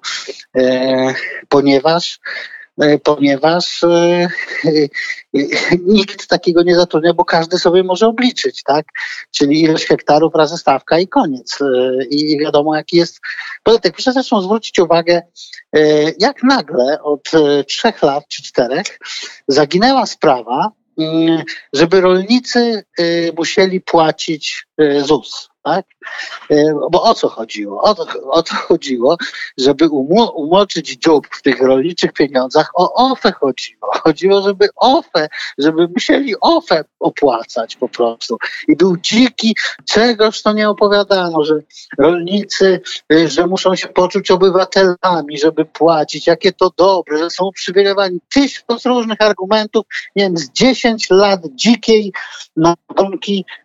e, 0.57 1.15
ponieważ 1.49 2.21
ponieważ 3.05 3.85
e, 3.85 3.89
e, 4.65 5.39
nikt 5.87 6.27
takiego 6.27 6.63
nie 6.63 6.77
zatrudnia, 6.77 7.15
bo 7.15 7.25
każdy 7.25 7.59
sobie 7.59 7.83
może 7.83 8.07
obliczyć, 8.07 8.63
tak? 8.63 8.87
Czyli 9.31 9.63
ilość 9.63 9.87
hektarów 9.87 10.35
razy 10.35 10.57
stawka 10.57 10.99
i 10.99 11.09
koniec. 11.09 11.59
I 12.11 12.39
wiadomo, 12.39 12.77
jaki 12.77 12.97
jest 12.97 13.21
podatek. 13.63 13.95
Proszę 13.95 14.13
zresztą 14.13 14.43
zwrócić 14.43 14.79
uwagę, 14.79 15.23
jak 16.19 16.43
nagle 16.43 17.03
od 17.03 17.31
trzech 17.69 18.03
lat 18.03 18.25
czy 18.29 18.43
czterech 18.43 18.99
zaginęła 19.49 20.07
sprawa, 20.07 20.71
mm, 20.99 21.43
żeby 21.73 22.01
rolnicy 22.01 22.85
musieli 23.37 23.81
płacić 23.81 24.67
ZUS 24.79 25.53
tak? 25.63 25.87
E, 26.51 26.75
bo 26.91 27.03
o 27.03 27.15
co 27.15 27.29
chodziło? 27.29 27.83
O 27.83 27.95
to, 27.95 28.07
o 28.31 28.43
to 28.43 28.55
chodziło, 28.55 29.17
żeby 29.59 29.89
umo 29.89 30.31
umoczyć 30.31 30.89
dziób 30.89 31.27
w 31.31 31.43
tych 31.43 31.61
rolniczych 31.61 32.13
pieniądzach. 32.13 32.71
O 32.75 33.11
OFE 33.11 33.33
chodziło. 33.33 33.91
Chodziło, 33.93 34.43
żeby 34.43 34.69
OFE, 34.77 35.29
żeby 35.59 35.89
musieli 35.89 36.35
OFE 36.41 36.85
opłacać 37.01 37.77
po 37.77 37.89
prostu. 37.89 38.37
I 38.69 38.77
był 38.77 38.97
dziki, 38.97 39.57
czegoż 39.91 40.43
to 40.43 40.53
nie 40.53 40.69
opowiadano, 40.69 41.45
że 41.45 41.55
rolnicy, 41.99 42.81
e, 43.13 43.29
że 43.29 43.47
muszą 43.47 43.77
się 43.77 43.89
poczuć 43.89 44.31
obywatelami, 44.31 45.39
żeby 45.39 45.65
płacić, 45.65 46.27
jakie 46.27 46.53
to 46.53 46.71
dobre, 46.77 47.19
że 47.19 47.31
są 47.31 47.45
uprzywilejowani. 47.45 48.21
Tysiąc 48.29 48.87
różnych 48.87 49.21
argumentów, 49.21 49.87
z 50.35 50.51
10 50.51 51.11
lat 51.11 51.41
dzikiej 51.55 52.13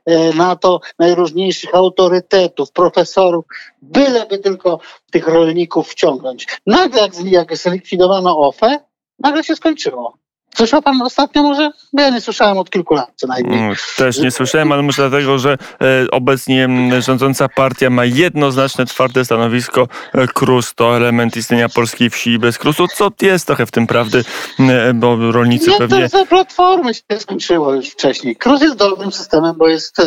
e, 0.05 0.33
na 0.33 0.55
to 0.55 0.79
najróżniejszych 0.99 1.75
autorytetów, 1.75 2.71
profesorów, 2.71 3.45
byleby 3.81 4.37
tylko 4.37 4.79
tych 5.11 5.27
rolników 5.27 5.89
wciągnąć. 5.89 6.47
Nagle 6.65 7.01
jak, 7.01 7.13
jak 7.25 7.57
zlikwidowano 7.57 8.39
OFE, 8.39 8.79
nagle 9.19 9.43
się 9.43 9.55
skończyło. 9.55 10.17
Słyszał 10.57 10.81
pan 10.81 11.01
ostatnio 11.01 11.43
może? 11.43 11.71
Ja 11.93 12.09
nie 12.09 12.21
słyszałem 12.21 12.57
od 12.57 12.69
kilku 12.69 12.95
lat 12.95 13.11
co 13.15 13.27
najmniej. 13.27 13.59
Mm, 13.59 13.75
też 13.97 14.17
nie 14.17 14.31
słyszałem, 14.31 14.71
ale 14.71 14.81
może 14.81 15.09
dlatego, 15.09 15.39
że 15.39 15.57
e, 15.81 16.11
obecnie 16.11 16.69
rządząca 16.99 17.49
partia 17.49 17.89
ma 17.89 18.05
jednoznaczne, 18.05 18.85
twarde 18.85 19.25
stanowisko. 19.25 19.87
E, 20.13 20.27
KRUS 20.27 20.75
to 20.75 20.97
element 20.97 21.37
istnienia 21.37 21.69
polskiej 21.69 22.09
wsi 22.09 22.39
bez 22.39 22.57
KRUSu, 22.57 22.87
co 22.87 23.11
jest 23.21 23.47
trochę 23.47 23.65
w 23.65 23.71
tym 23.71 23.87
prawdy, 23.87 24.23
e, 24.59 24.93
bo 24.93 25.31
rolnicy 25.31 25.69
nie, 25.69 25.77
pewnie... 25.77 25.97
Nie, 25.97 26.09
to 26.09 26.25
platformy 26.25 26.93
się 26.93 27.19
skończyło 27.19 27.73
już 27.73 27.89
wcześniej. 27.89 28.35
KRUS 28.35 28.61
jest 28.61 28.75
dobrym 28.75 29.11
systemem, 29.11 29.55
bo 29.57 29.67
jest 29.67 29.97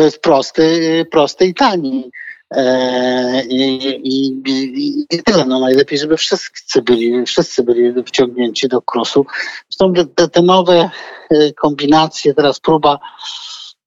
jest 0.00 0.20
prosty, 0.20 1.06
prosty 1.10 1.46
i 1.46 1.54
tani. 1.54 2.10
E, 2.50 3.44
I, 3.44 3.78
i, 3.86 4.42
i, 4.46 5.06
I, 5.10 5.22
tyle. 5.22 5.44
No 5.44 5.60
najlepiej, 5.60 5.98
żeby 5.98 6.16
wszyscy 6.16 6.82
byli, 6.82 7.26
wszyscy 7.26 7.62
byli 7.62 8.04
wciągnięci 8.04 8.68
do 8.68 8.82
krusu. 8.82 9.26
Zresztą 9.68 10.06
te, 10.14 10.28
te 10.28 10.42
nowe 10.42 10.90
e, 11.30 11.52
kombinacje, 11.52 12.34
teraz 12.34 12.60
próba, 12.60 12.98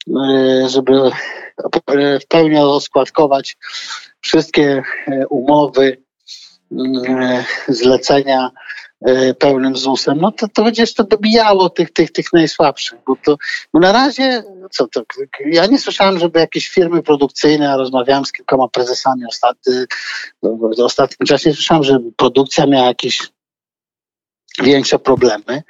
e, 0.08 0.70
żeby 0.70 1.12
w 2.22 2.28
pełni 2.28 2.58
oskładkować 2.58 3.58
wszystkie 4.22 4.84
umowy, 5.30 5.98
zlecenia 7.68 8.52
E, 8.52 8.65
pełnym 9.40 9.78
ZUS-em, 9.78 10.18
no 10.22 10.32
to, 10.32 10.48
to 10.48 10.64
będzie 10.64 10.84
jeszcze 10.84 11.04
dobijało 11.04 11.70
tych, 11.70 11.94
tych, 11.94 12.12
tych 12.12 12.34
najsłabszych. 12.34 13.00
Bo 13.08 13.16
to 13.25 13.38
bo 13.74 13.80
na 13.80 13.92
razie, 13.92 14.44
co 14.72 14.88
to, 14.88 15.02
ja 15.46 15.66
nie 15.66 15.80
słyszałem, 15.80 16.20
żeby 16.20 16.40
jakieś 16.40 16.70
firmy 16.70 17.04
produkcyjne, 17.04 17.72
a 17.72 17.78
rozmawiałem 17.78 18.25
z 18.25 18.32
kilkoma 18.32 18.68
prezesami 18.68 19.25
ostatni, 19.30 19.74
w 20.44 20.80
ostatnim 20.80 21.28
czasie, 21.28 21.54
słyszałem, 21.54 21.84
że 21.84 22.00
produkcja 22.18 22.66
miała 22.66 22.88
jakieś 22.88 23.36
większe 24.64 25.00
problemy. 25.00 25.64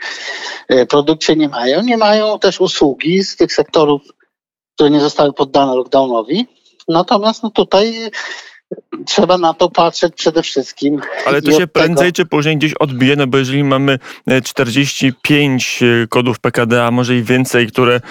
E, 0.67 0.85
produkcje 0.85 1.35
nie 1.35 1.49
mają. 1.49 1.81
Nie 1.81 1.97
mają 1.97 2.39
też 2.39 2.61
usługi 2.61 3.23
z 3.23 3.35
tych 3.35 3.53
sektorów, 3.53 4.01
które 4.75 4.89
nie 4.89 4.99
zostały 4.99 5.33
poddane 5.33 5.75
lockdownowi. 5.75 6.47
Natomiast 6.87 7.43
no 7.43 7.49
tutaj 7.49 8.11
trzeba 9.05 9.37
na 9.37 9.53
to 9.53 9.69
patrzeć 9.69 10.13
przede 10.15 10.43
wszystkim. 10.43 11.01
Ale 11.25 11.41
to 11.41 11.51
się 11.51 11.67
prędzej 11.67 12.13
tego... 12.13 12.15
czy 12.15 12.25
później 12.25 12.57
gdzieś 12.57 12.73
odbije, 12.73 13.15
no 13.15 13.27
bo 13.27 13.37
jeżeli 13.37 13.63
mamy 13.63 13.99
45 14.43 15.79
e, 15.81 15.85
e, 16.03 16.07
kodów 16.07 16.39
PKD, 16.39 16.85
a 16.85 16.91
może 16.91 17.15
i 17.15 17.23
więcej, 17.23 17.67
które 17.67 18.01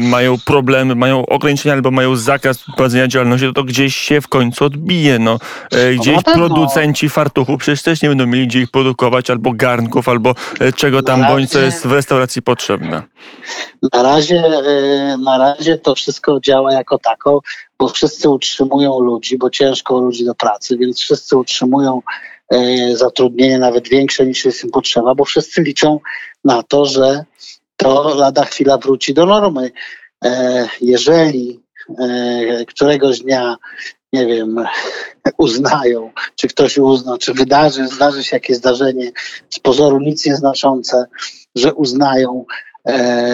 mają 0.00 0.36
problemy, 0.46 0.94
mają 0.94 1.26
ograniczenia 1.26 1.74
albo 1.74 1.90
mają 1.90 2.16
zakaz 2.16 2.64
prowadzenia 2.76 3.08
działalności, 3.08 3.46
to 3.46 3.52
to 3.52 3.64
gdzieś 3.64 3.96
się 3.96 4.20
w 4.20 4.28
końcu 4.28 4.64
odbije. 4.64 5.18
No. 5.18 5.38
E, 5.72 5.94
gdzieś 5.94 6.16
no 6.26 6.32
producenci 6.34 7.08
fartuchów 7.08 7.60
przecież 7.60 7.82
też 7.82 8.02
nie 8.02 8.08
będą 8.08 8.26
mieli 8.26 8.46
gdzie 8.46 8.60
ich 8.60 8.70
produkować, 8.70 9.30
albo 9.30 9.52
garnków, 9.52 10.08
albo 10.08 10.34
czego 10.76 11.02
tam, 11.02 11.20
razie, 11.20 11.34
bądź 11.34 11.50
co 11.50 11.58
jest 11.58 11.86
w 11.86 11.92
restauracji 11.92 12.42
potrzebne. 12.42 13.02
Na 13.92 14.02
razie, 14.02 14.42
na 15.24 15.38
razie 15.38 15.78
to 15.78 15.94
wszystko 15.94 16.40
działa 16.40 16.72
jako 16.72 16.98
tako 16.98 17.40
bo 17.78 17.88
wszyscy 17.88 18.30
utrzymują 18.30 19.00
ludzi, 19.00 19.38
bo 19.38 19.50
ciężko 19.50 20.00
ludzi 20.00 20.24
do 20.24 20.34
pracy, 20.34 20.76
więc 20.78 21.00
wszyscy 21.00 21.36
utrzymują 21.36 22.02
e, 22.52 22.96
zatrudnienie 22.96 23.58
nawet 23.58 23.88
większe 23.88 24.26
niż 24.26 24.44
jest 24.44 24.64
im 24.64 24.70
potrzeba, 24.70 25.14
bo 25.14 25.24
wszyscy 25.24 25.62
liczą 25.62 26.00
na 26.44 26.62
to, 26.62 26.86
że 26.86 27.24
to 27.76 28.14
lada 28.14 28.44
chwila 28.44 28.78
wróci 28.78 29.14
do 29.14 29.26
normy. 29.26 29.70
E, 30.24 30.68
jeżeli 30.80 31.60
e, 31.98 32.64
któregoś 32.64 33.20
dnia 33.20 33.56
nie 34.12 34.26
wiem, 34.26 34.64
uznają, 35.38 36.10
czy 36.36 36.48
ktoś 36.48 36.78
uzna, 36.78 37.18
czy 37.18 37.34
wydarzy, 37.34 37.88
zdarzy 37.88 38.24
się 38.24 38.36
jakieś 38.36 38.56
zdarzenie 38.56 39.12
z 39.50 39.58
pozoru 39.58 40.00
nic 40.00 40.26
nieznaczące, 40.26 41.06
że 41.54 41.74
uznają, 41.74 42.44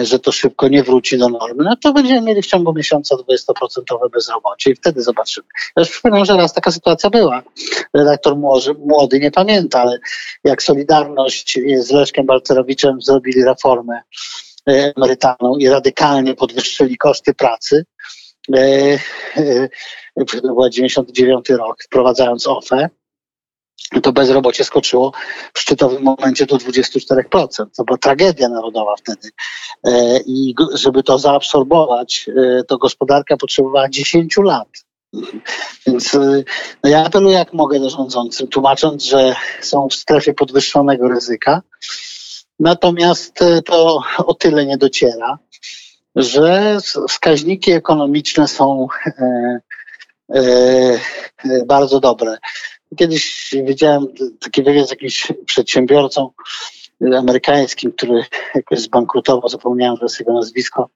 że 0.03 0.19
to 0.19 0.31
szybko 0.31 0.67
nie 0.67 0.83
wróci 0.83 1.17
do 1.17 1.29
normy, 1.29 1.63
no 1.63 1.75
to 1.75 1.93
będziemy 1.93 2.21
mieli 2.21 2.41
w 2.41 2.45
ciągu 2.45 2.73
miesiąca 2.73 3.15
20% 3.15 4.09
bezrobocie 4.13 4.71
i 4.71 4.75
wtedy 4.75 5.01
zobaczymy. 5.01 5.47
Ja 5.75 5.81
już 5.81 5.89
przypominam, 5.89 6.25
że 6.25 6.37
raz 6.37 6.53
taka 6.53 6.71
sytuacja 6.71 7.09
była. 7.09 7.43
Redaktor 7.93 8.37
młody, 8.85 9.19
nie 9.19 9.31
pamięta, 9.31 9.81
ale 9.81 9.99
jak 10.43 10.63
Solidarność 10.63 11.59
z 11.77 11.91
Leszkiem 11.91 12.25
Balcerowiczem 12.25 13.01
zrobili 13.01 13.43
reformę 13.43 14.01
e, 14.69 14.93
emerytalną 14.97 15.55
i 15.59 15.69
radykalnie 15.69 16.35
podwyższyli 16.35 16.97
koszty 16.97 17.33
pracy, 17.33 17.85
e, 18.55 18.99
e, 19.37 20.25
to 20.41 20.41
był 20.41 20.69
99 20.69 21.49
rok, 21.49 21.83
wprowadzając 21.83 22.47
OFE, 22.47 22.89
to 24.03 24.11
bezrobocie 24.11 24.63
skoczyło 24.63 25.11
w 25.53 25.59
szczytowym 25.59 26.03
momencie 26.03 26.45
do 26.45 26.55
24%. 26.55 27.65
To 27.77 27.83
była 27.83 27.97
tragedia 27.97 28.49
narodowa 28.49 28.95
wtedy. 28.95 29.29
E, 29.83 30.19
I 30.25 30.55
żeby 30.73 31.03
to 31.03 31.19
zaabsorbować, 31.19 32.29
e, 32.37 32.63
to 32.63 32.77
gospodarka 32.77 33.37
potrzebowała 33.37 33.89
10 33.89 34.37
lat. 34.37 34.67
Więc 35.87 36.15
e, 36.15 36.43
no 36.83 36.89
ja 36.89 37.05
apeluję 37.05 37.37
jak 37.37 37.53
mogę 37.53 37.79
do 37.79 37.89
rządzących, 37.89 38.49
tłumacząc, 38.49 39.03
że 39.03 39.35
są 39.61 39.87
w 39.89 39.95
strefie 39.95 40.33
podwyższonego 40.33 41.07
ryzyka. 41.07 41.61
Natomiast 42.59 43.39
to 43.65 43.99
o 44.17 44.33
tyle 44.33 44.65
nie 44.65 44.77
dociera, 44.77 45.39
że 46.15 46.77
wskaźniki 47.09 47.71
ekonomiczne 47.71 48.47
są 48.47 48.87
bardzo 51.65 51.99
dobre. 51.99 52.37
Kiedyś 52.97 53.55
widziałem 53.63 54.07
taki 54.39 54.63
wywiad 54.63 54.87
z 54.87 54.91
jakimś 54.91 55.31
przedsiębiorcą 55.45 56.29
amerykańskim, 57.17 57.91
który 57.91 58.25
jakoś 58.55 58.79
zbankrutował, 58.79 59.49
zapomniałem 59.49 59.97
teraz 59.97 60.19
jego 60.19 60.33
nazwisko. 60.33 60.89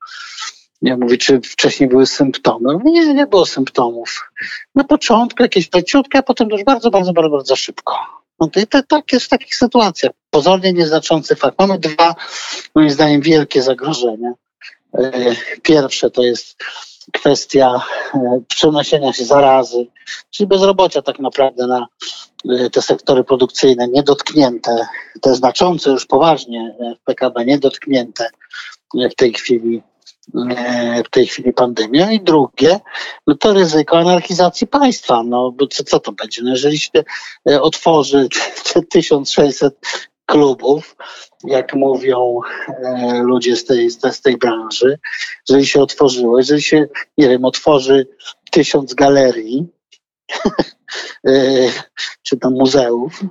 Ja 0.81 0.97
czy 1.19 1.41
wcześniej 1.41 1.89
były 1.89 2.05
symptomy? 2.05 2.73
Mówię, 2.73 2.91
nie, 2.91 3.13
nie 3.13 3.27
było 3.27 3.45
symptomów. 3.45 4.31
Na 4.75 4.83
początku 4.83 5.43
jakieś 5.43 5.73
leciutkie, 5.73 6.19
a 6.19 6.23
potem 6.23 6.49
już 6.49 6.63
bardzo, 6.63 6.91
bardzo, 6.91 7.13
bardzo, 7.13 7.29
bardzo 7.29 7.55
szybko. 7.55 7.95
No 8.39 8.47
to, 8.47 8.59
to 8.69 8.83
tak 8.83 9.13
jest 9.13 9.25
w 9.25 9.29
takich 9.29 9.55
sytuacjach. 9.55 10.11
Pozornie 10.29 10.73
nieznaczący 10.73 11.35
fakt. 11.35 11.59
Mamy 11.59 11.79
dwa, 11.79 12.15
moim 12.75 12.89
zdaniem, 12.89 13.21
wielkie 13.21 13.61
zagrożenia. 13.61 14.33
E, 14.93 15.35
pierwsze 15.61 16.09
to 16.09 16.23
jest 16.23 16.63
kwestia 17.13 17.81
e, 18.13 18.41
przenoszenia 18.47 19.13
się 19.13 19.25
zarazy, 19.25 19.87
czyli 20.29 20.47
bezrobocia 20.47 21.01
tak 21.01 21.19
naprawdę 21.19 21.67
na 21.67 21.87
e, 22.49 22.69
te 22.69 22.81
sektory 22.81 23.23
produkcyjne 23.23 23.87
niedotknięte, 23.87 24.87
te 25.21 25.35
znaczące 25.35 25.89
już 25.89 26.05
poważnie 26.05 26.75
e, 26.79 26.95
w 26.95 27.03
PKB 27.03 27.45
niedotknięte 27.45 28.29
w 28.93 29.15
tej 29.15 29.33
chwili 29.33 29.81
w 31.05 31.09
tej 31.09 31.27
chwili 31.27 31.53
pandemia 31.53 32.11
i 32.11 32.21
drugie, 32.21 32.79
no 33.27 33.35
to 33.35 33.53
ryzyko 33.53 33.97
anarchizacji 33.97 34.67
państwa. 34.67 35.23
No 35.23 35.51
bo 35.51 35.67
co, 35.67 35.83
co 35.83 35.99
to 35.99 36.11
będzie? 36.11 36.43
No 36.43 36.49
jeżeli 36.49 36.79
się 36.79 36.89
otworzy 37.61 38.27
te 38.73 38.81
1600 38.81 39.79
klubów, 40.29 40.95
jak 41.43 41.73
mówią 41.73 42.39
e, 42.67 43.21
ludzie 43.23 43.55
z 43.55 43.65
tej, 43.65 43.89
z 43.89 44.21
tej 44.21 44.37
branży, 44.37 44.99
jeżeli 45.49 45.67
się 45.67 45.81
otworzyło, 45.81 46.37
jeżeli 46.37 46.61
się, 46.61 46.87
nie 47.17 47.29
wiem, 47.29 47.45
otworzy 47.45 48.07
tysiąc 48.51 48.93
galerii, 48.93 49.67
e, 51.27 51.31
czy 52.23 52.37
tam 52.37 52.53
muzeów, 52.53 53.21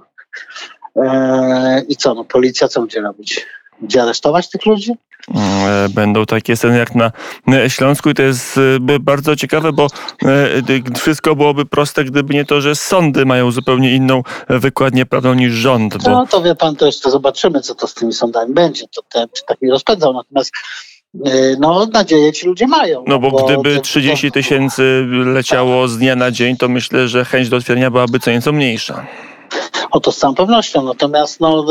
e, 0.96 1.82
i 1.88 1.96
co, 1.96 2.14
no 2.14 2.24
policja 2.24 2.68
co 2.68 2.80
będzie 2.80 3.00
robić? 3.00 3.46
Będzie 3.80 4.02
aresztować 4.02 4.50
tych 4.50 4.66
ludzi? 4.66 4.92
E, 5.34 5.88
będą 5.88 6.26
takie 6.26 6.56
sceny 6.56 6.78
jak 6.78 6.94
na 6.94 7.12
Śląsku 7.68 8.10
i 8.10 8.14
to 8.14 8.22
jest 8.22 8.58
e, 8.88 8.98
bardzo 9.00 9.36
ciekawe, 9.36 9.72
bo 9.72 9.86
e, 10.24 10.98
wszystko 10.98 11.36
byłoby 11.36 11.66
proste, 11.66 12.04
gdyby 12.04 12.34
nie 12.34 12.44
to, 12.44 12.60
że 12.60 12.74
sądy 12.74 13.26
mają 13.26 13.50
zupełnie 13.50 13.94
inną 13.94 14.22
wykładnię 14.48 15.06
prawną 15.06 15.34
niż 15.34 15.52
rząd. 15.52 16.04
Bo... 16.04 16.10
No 16.10 16.26
to 16.26 16.42
wie 16.42 16.54
pan, 16.54 16.76
to 16.76 16.86
jeszcze 16.86 17.10
zobaczymy, 17.10 17.60
co 17.60 17.74
to 17.74 17.86
z 17.86 17.94
tymi 17.94 18.12
sądami 18.12 18.54
będzie. 18.54 18.84
To 18.96 19.02
ten 19.12 19.28
tak 19.46 19.62
mi 19.62 19.70
rozpędzał. 19.70 20.12
Natomiast 20.12 20.52
no, 21.58 21.86
nadzieję 21.92 22.32
ci 22.32 22.46
ludzie 22.46 22.66
mają. 22.66 23.04
No 23.06 23.18
bo, 23.18 23.30
bo 23.30 23.44
gdyby 23.44 23.80
30 23.80 24.32
tysięcy 24.32 25.06
leciało 25.24 25.88
z 25.88 25.98
dnia 25.98 26.16
na 26.16 26.30
dzień, 26.30 26.56
to 26.56 26.68
myślę, 26.68 27.08
że 27.08 27.24
chęć 27.24 27.48
do 27.48 27.56
otwierania 27.56 27.90
byłaby 27.90 28.20
co 28.20 28.30
nieco 28.30 28.52
mniejsza. 28.52 29.06
O 29.90 30.00
to 30.00 30.12
z 30.12 30.18
całą 30.18 30.34
pewnością. 30.34 30.82
Natomiast 30.82 31.40
no, 31.40 31.66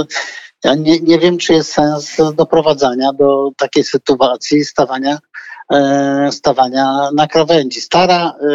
ja 0.64 0.76
nie, 0.76 1.00
nie 1.00 1.20
wiem, 1.20 1.38
czy 1.38 1.54
jest 1.54 1.72
sens 1.72 2.18
doprowadzania 2.36 3.14
do 3.14 3.52
takiej 3.58 3.84
sytuacji 3.84 4.66
stawania, 4.66 5.20
e, 5.74 6.30
stawania 6.32 7.10
na 7.16 7.28
krawędzi. 7.28 7.82
Stara, 7.82 8.34
e, 8.42 8.46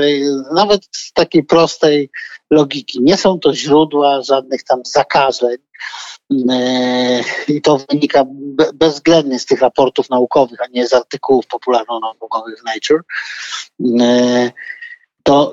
nawet 0.55 0.83
z 0.93 1.12
takiej 1.12 1.45
prostej 1.45 2.11
logiki, 2.51 3.03
nie 3.03 3.17
są 3.17 3.38
to 3.38 3.55
źródła 3.55 4.23
żadnych 4.23 4.65
tam 4.65 4.81
zakażeń. 4.85 5.57
E, 6.51 7.21
I 7.49 7.62
to 7.62 7.81
wynika 7.91 8.25
bezwzględnie 8.75 9.38
z 9.38 9.47
tych 9.47 9.61
raportów 9.61 10.11
naukowych, 10.11 10.61
a 10.61 10.67
nie 10.67 10.87
z 10.87 10.95
artykułów 10.95 11.47
popularno-naukowych 11.47 12.61
w 12.61 12.65
Nature 12.65 13.03
to 15.23 15.53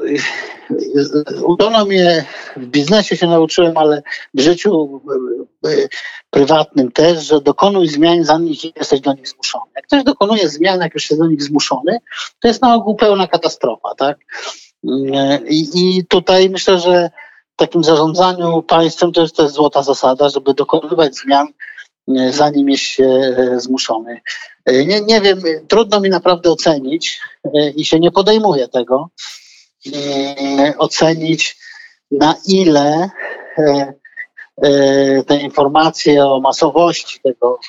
uczono 1.44 1.86
mnie, 1.86 2.26
w 2.58 2.66
biznesie 2.66 3.18
się 3.18 3.28
nauczyłem, 3.28 3.78
ale 3.78 4.02
w 4.34 4.42
życiu 4.42 5.02
e, 5.66 5.70
e, 5.70 5.88
prywatnym 6.30 6.92
też, 6.92 7.26
że 7.26 7.42
dokonuj 7.42 7.88
zmian, 7.88 8.24
zanim 8.24 8.54
jesteś 8.76 9.02
do 9.02 9.14
nich 9.14 9.28
zmuszony. 9.28 9.66
Jak 9.76 9.86
ktoś 9.86 10.04
dokonuje 10.04 10.50
zmian, 10.50 10.82
jak 10.82 10.94
już 10.94 11.10
jest 11.10 11.22
do 11.22 11.28
nich 11.28 11.44
zmuszony, 11.44 12.00
to 12.40 12.48
jest 12.48 12.62
na 12.62 12.76
ogół 12.76 12.96
pełna 12.96 13.28
katastrofa, 13.28 13.96
tak? 13.98 14.18
I, 15.50 15.70
i 15.76 16.06
tutaj 16.06 16.50
myślę, 16.50 16.80
że 16.80 17.10
w 17.54 17.56
takim 17.56 17.84
zarządzaniu 17.84 18.62
państwem 18.62 19.12
to 19.12 19.22
jest, 19.22 19.36
to 19.36 19.44
jest 19.44 19.56
złota 19.56 19.84
zasada, 19.84 20.30
żeby 20.30 20.54
dokonywać 20.54 21.16
zmian, 21.16 21.48
zanim 22.30 22.70
jest 22.70 22.84
się 22.84 23.36
zmuszony. 23.58 24.22
Nie, 24.68 25.02
nie 25.02 25.22
wiem, 25.22 25.42
trudno 25.68 26.00
mi 26.00 26.10
naprawdę 26.10 26.52
ocenić 26.52 27.20
i 27.76 27.86
się 27.86 28.00
nie 28.00 28.12
podejmuję 28.12 28.68
tego, 28.68 29.10
ocenić, 30.78 31.58
na 32.12 32.36
ile 32.48 33.10
e, 33.58 33.94
e, 34.62 35.24
te 35.24 35.36
informacje 35.36 36.26
o 36.26 36.39
masowości 36.39 37.20
tego 37.24 37.60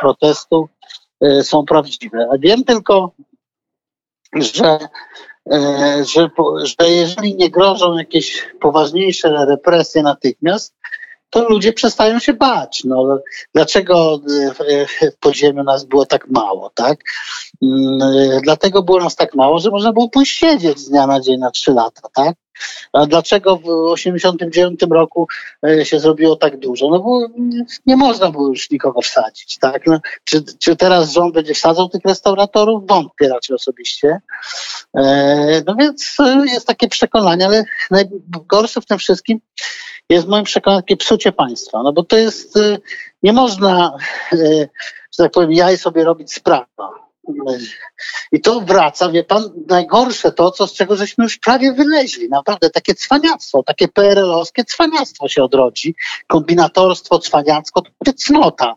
protestu 0.00 0.68
są 1.42 1.64
prawdziwe. 1.64 2.28
A 2.32 2.38
wiem 2.38 2.64
tylko, 2.64 3.12
że, 4.32 4.78
że, 6.04 6.30
że 6.62 6.90
jeżeli 6.90 7.36
nie 7.36 7.50
grożą 7.50 7.98
jakieś 7.98 8.48
poważniejsze 8.60 9.46
represje 9.46 10.02
natychmiast, 10.02 10.74
to 11.30 11.48
ludzie 11.48 11.72
przestają 11.72 12.18
się 12.18 12.32
bać. 12.32 12.82
No, 12.84 13.18
dlaczego 13.54 14.20
w 15.14 15.18
podziemiu 15.20 15.62
nas 15.62 15.84
było 15.84 16.06
tak 16.06 16.28
mało, 16.30 16.70
tak? 16.74 16.98
Mm, 17.62 18.00
dlatego 18.42 18.82
było 18.82 19.00
nas 19.00 19.16
tak 19.16 19.34
mało, 19.34 19.58
że 19.58 19.70
można 19.70 19.92
było 19.92 20.08
pójść 20.08 20.38
siedzieć 20.38 20.78
z 20.78 20.88
dnia 20.88 21.06
na 21.06 21.20
dzień 21.20 21.38
na 21.38 21.50
trzy 21.50 21.72
lata, 21.72 22.08
tak? 22.14 22.36
A 22.92 23.06
dlaczego 23.06 23.56
w 23.56 23.94
1989 23.94 24.80
roku 24.90 25.28
e, 25.66 25.84
się 25.84 26.00
zrobiło 26.00 26.36
tak 26.36 26.58
dużo? 26.58 26.88
No 26.90 26.98
bo 27.00 27.26
nie 27.86 27.96
można 27.96 28.30
było 28.30 28.48
już 28.48 28.70
nikogo 28.70 29.00
wsadzić, 29.00 29.58
tak? 29.58 29.86
No, 29.86 30.00
czy, 30.24 30.44
czy 30.58 30.76
teraz 30.76 31.12
rząd 31.12 31.34
będzie 31.34 31.54
wsadzał 31.54 31.88
tych 31.88 32.00
restauratorów? 32.04 32.86
Wątpię 32.86 33.28
raczej 33.28 33.56
osobiście. 33.56 34.20
E, 34.96 35.62
no 35.66 35.74
więc 35.74 36.16
e, 36.20 36.44
jest 36.46 36.66
takie 36.66 36.88
przekonanie, 36.88 37.46
ale 37.46 37.64
najgorsze 37.90 38.80
w 38.80 38.86
tym 38.86 38.98
wszystkim 38.98 39.40
jest 40.08 40.28
moim 40.28 40.44
przekonaniu 40.44 40.82
takie 40.82 40.96
psucie 40.96 41.32
państwa, 41.32 41.82
no 41.82 41.92
bo 41.92 42.04
to 42.04 42.16
jest, 42.16 42.58
nie 43.22 43.32
można, 43.32 43.96
że 44.32 44.68
tak 45.18 45.32
powiem, 45.32 45.52
jaj 45.52 45.78
sobie 45.78 46.04
robić 46.04 46.34
sprawa. 46.34 47.08
I 48.32 48.40
to 48.40 48.60
wraca, 48.60 49.10
wie 49.10 49.24
pan, 49.24 49.42
najgorsze 49.68 50.32
to, 50.32 50.50
co 50.50 50.66
z 50.66 50.72
czego 50.72 50.96
żeśmy 50.96 51.24
już 51.24 51.38
prawie 51.38 51.72
wyleźli. 51.72 52.28
Naprawdę 52.28 52.70
takie 52.70 52.94
cwaniactwo, 52.94 53.62
takie 53.62 53.88
PRL-owskie 53.88 54.64
cwaniactwo 54.64 55.28
się 55.28 55.42
odrodzi. 55.44 55.94
Kombinatorstwo, 56.26 57.18
cwaniactwo, 57.18 57.82
to 58.04 58.12
cnota. 58.12 58.74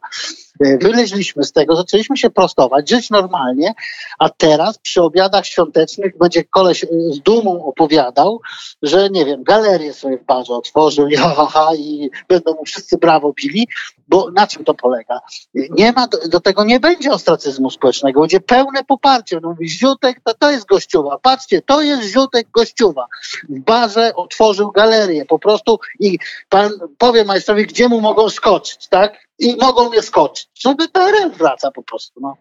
E, 0.65 0.78
wyleźliśmy 0.78 1.43
z 1.43 1.52
tego, 1.52 1.76
zaczęliśmy 1.76 2.17
się 2.17 2.30
prostować, 2.30 2.89
żyć 2.89 3.10
normalnie, 3.10 3.74
a 4.19 4.30
teraz 4.30 4.78
przy 4.78 5.02
obiadach 5.02 5.45
świątecznych 5.45 6.17
będzie 6.17 6.43
koleś 6.43 6.86
z 7.10 7.19
dumą 7.19 7.65
opowiadał, 7.65 8.41
że 8.82 9.10
nie 9.10 9.26
wiem, 9.26 9.43
galerię 9.43 9.93
sobie 9.93 10.17
w 10.17 10.26
barze 10.26 10.54
otworzył 10.54 11.08
i, 11.08 11.15
ha, 11.15 11.47
ha, 11.50 11.69
i 11.78 12.10
będą 12.28 12.54
mu 12.54 12.65
wszyscy 12.65 12.97
brawo 12.97 13.34
bili, 13.34 13.67
bo 14.08 14.32
na 14.32 14.47
czym 14.47 14.63
to 14.63 14.74
polega? 14.74 15.19
Nie 15.54 15.91
ma, 15.91 16.08
do, 16.08 16.39
tego 16.39 16.63
nie 16.63 16.80
będzie 16.80 17.12
ostracyzmu 17.12 17.69
społecznego, 17.69 18.21
będzie 18.21 18.39
pełne 18.39 18.84
poparcie. 18.84 19.36
Będą 19.36 19.50
mówić, 19.50 19.71
Ziutek 19.71 20.19
to, 20.24 20.34
to 20.34 20.52
jest 20.52 20.65
gościuwa, 20.65 21.17
patrzcie, 21.21 21.62
to 21.62 21.82
jest 21.82 22.04
Ziutek 22.04 22.47
gościuwa. 22.52 23.06
W 23.50 23.60
barze 23.60 24.15
otworzył 24.15 24.71
galerię 24.71 25.26
po 25.26 25.39
prostu 25.39 25.80
i 26.00 26.19
pan 26.50 26.71
powie 26.97 27.26
majstrowi, 27.26 27.67
gdzie 27.67 27.88
mu 27.89 28.02
mogą 28.02 28.30
skoczyć, 28.30 28.88
tak? 28.88 29.31
I 29.41 29.56
mogą 29.62 29.89
mnie 29.89 30.01
skoczyć. 30.01 30.49
Żeby 30.60 30.89
PRL 30.89 31.32
wraca 31.32 31.71
po 31.71 31.84
prostu. 31.84 32.19
No. 32.21 32.36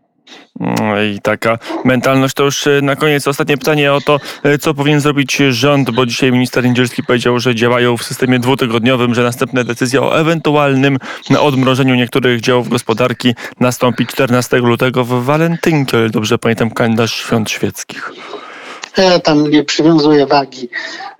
No 0.60 1.02
I 1.02 1.18
taka 1.22 1.58
mentalność 1.84 2.34
to 2.34 2.44
już 2.44 2.66
e, 2.66 2.82
na 2.82 2.96
koniec 2.96 3.28
ostatnie 3.28 3.58
pytanie 3.58 3.92
o 3.92 4.00
to, 4.00 4.20
e, 4.42 4.58
co 4.58 4.74
powinien 4.74 5.00
zrobić 5.00 5.36
rząd, 5.50 5.90
bo 5.90 6.06
dzisiaj 6.06 6.32
minister 6.32 6.64
Niedzielski 6.64 7.02
powiedział, 7.02 7.40
że 7.40 7.54
działają 7.54 7.96
w 7.96 8.02
systemie 8.02 8.38
dwutygodniowym, 8.38 9.14
że 9.14 9.22
następna 9.22 9.64
decyzja 9.64 10.02
o 10.02 10.20
ewentualnym 10.20 10.98
odmrożeniu 11.38 11.94
niektórych 11.94 12.40
działów 12.40 12.68
gospodarki 12.68 13.34
nastąpi 13.60 14.06
14 14.06 14.58
lutego 14.58 15.04
w 15.04 15.24
Walentynki, 15.24 15.96
o 15.96 15.98
ile 15.98 16.10
dobrze 16.10 16.38
pamiętam 16.38 16.70
kalendarz 16.70 17.14
świąt 17.14 17.50
świeckich. 17.50 18.12
Ja 18.96 19.18
tam 19.18 19.50
nie 19.50 19.64
przywiązuję 19.64 20.26
wagi 20.26 20.68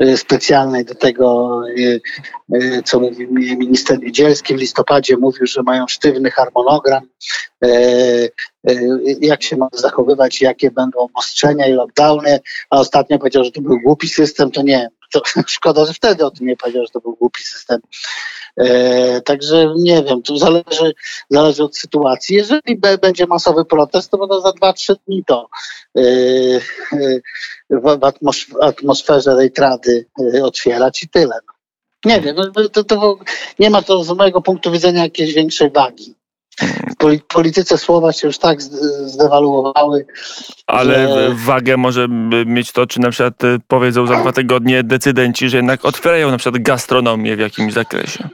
y, 0.02 0.16
specjalnej 0.16 0.84
do 0.84 0.94
tego, 0.94 1.60
y, 1.78 2.00
co 2.84 3.00
mówi 3.00 3.26
mi 3.26 3.56
minister 3.56 4.00
Niedzielski. 4.00 4.54
W 4.54 4.58
listopadzie 4.58 5.16
mówił, 5.16 5.46
że 5.46 5.62
mają 5.62 5.86
sztywny 5.88 6.30
harmonogram, 6.30 7.02
e, 7.64 7.68
e, 7.68 8.74
jak 9.20 9.42
się 9.42 9.56
ma 9.56 9.68
zachowywać, 9.72 10.40
jakie 10.40 10.70
będą 10.70 10.98
obostrzenia 10.98 11.66
i 11.66 11.72
lockdowny, 11.72 12.40
a 12.70 12.80
ostatnio 12.80 13.18
powiedział, 13.18 13.44
że 13.44 13.52
to 13.52 13.60
był 13.60 13.80
głupi 13.80 14.08
system, 14.08 14.50
to 14.50 14.62
nie. 14.62 14.88
To 15.12 15.22
szkoda, 15.46 15.84
że 15.84 15.92
wtedy 15.92 16.26
o 16.26 16.30
tym 16.30 16.46
nie 16.46 16.56
powiedział, 16.56 16.84
że 16.84 16.90
to 16.90 17.00
był 17.00 17.16
głupi 17.16 17.42
system. 17.42 17.80
E, 18.56 19.20
także 19.20 19.74
nie 19.76 20.02
wiem, 20.02 20.22
tu 20.22 20.36
zależy, 20.36 20.94
zależy 21.30 21.64
od 21.64 21.76
sytuacji. 21.76 22.36
Jeżeli 22.36 22.80
będzie 23.02 23.26
masowy 23.26 23.64
protest, 23.64 24.10
to 24.10 24.18
będą 24.18 24.40
za 24.40 24.50
2-3 24.50 24.94
dni 25.06 25.24
to 25.26 25.48
e, 25.96 26.00
e, 26.00 27.20
w, 27.70 27.98
w 28.00 28.04
atmos 28.04 28.46
atmosferze 28.60 29.36
tej 29.36 29.52
trady 29.52 30.06
e, 30.34 30.44
otwierać 30.44 31.02
i 31.02 31.08
tyle. 31.08 31.40
No. 31.46 31.54
Nie 32.04 32.20
wiem, 32.20 32.36
no, 32.36 32.68
to, 32.68 32.84
to, 32.84 33.18
nie 33.58 33.70
ma 33.70 33.82
to 33.82 34.04
z 34.04 34.10
mojego 34.10 34.42
punktu 34.42 34.72
widzenia 34.72 35.02
jakiejś 35.02 35.34
większej 35.34 35.70
wagi. 35.70 36.14
Polityce 37.28 37.78
słowa 37.78 38.12
się 38.12 38.26
już 38.26 38.38
tak 38.38 38.62
zdewaluowały. 38.62 40.06
Ale 40.66 41.08
że- 41.08 41.34
wagę 41.34 41.76
może 41.76 42.08
mieć 42.46 42.72
to, 42.72 42.86
czy 42.86 43.00
na 43.00 43.10
przykład 43.10 43.44
e, 43.44 43.58
powiedzą 43.68 44.06
za 44.06 44.20
dwa 44.20 44.32
tygodnie 44.32 44.82
decydenci, 44.82 45.48
że 45.48 45.56
jednak 45.56 45.84
otwierają 45.84 46.30
na 46.30 46.38
przykład 46.38 46.62
gastronomię 46.62 47.36
w 47.36 47.40
jakimś 47.40 47.72
zakresie. 47.72 48.28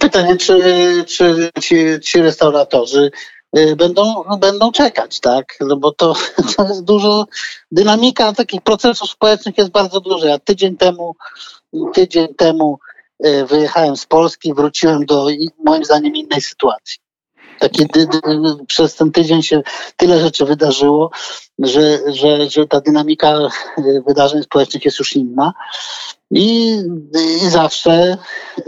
Pytanie, 0.00 0.36
czy, 0.36 1.04
czy 1.06 1.50
ci, 1.60 1.76
ci 2.02 2.22
restauratorzy 2.22 3.10
y, 3.58 3.76
będą, 3.76 4.24
będą 4.38 4.72
czekać, 4.72 5.20
tak? 5.20 5.44
No 5.60 5.76
bo 5.76 5.92
to, 5.92 6.14
to 6.56 6.68
jest 6.68 6.84
dużo, 6.84 7.26
dynamika 7.72 8.32
takich 8.32 8.62
procesów 8.62 9.10
społecznych 9.10 9.58
jest 9.58 9.70
bardzo 9.70 10.00
duża. 10.00 10.28
Ja 10.28 10.38
tydzień 10.38 10.76
temu, 10.76 11.16
tydzień 11.94 12.34
temu 12.34 12.78
y, 12.78 12.93
wyjechałem 13.48 13.96
z 13.96 14.06
Polski, 14.06 14.54
wróciłem 14.54 15.06
do 15.06 15.26
moim 15.64 15.84
zdaniem 15.84 16.16
innej 16.16 16.40
sytuacji. 16.40 16.98
Dy, 17.94 18.08
przez 18.66 18.94
ten 18.94 19.12
tydzień 19.12 19.42
się 19.42 19.62
tyle 19.96 20.20
rzeczy 20.20 20.44
wydarzyło, 20.44 21.10
że, 21.58 21.98
że, 22.12 22.50
że 22.50 22.66
ta 22.66 22.80
dynamika 22.80 23.38
y, 23.78 24.02
wydarzeń 24.06 24.42
społecznych 24.42 24.84
jest 24.84 24.98
już 24.98 25.16
inna. 25.16 25.52
I, 26.30 26.76
i 27.44 27.50
zawsze 27.50 28.16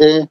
y, 0.01 0.27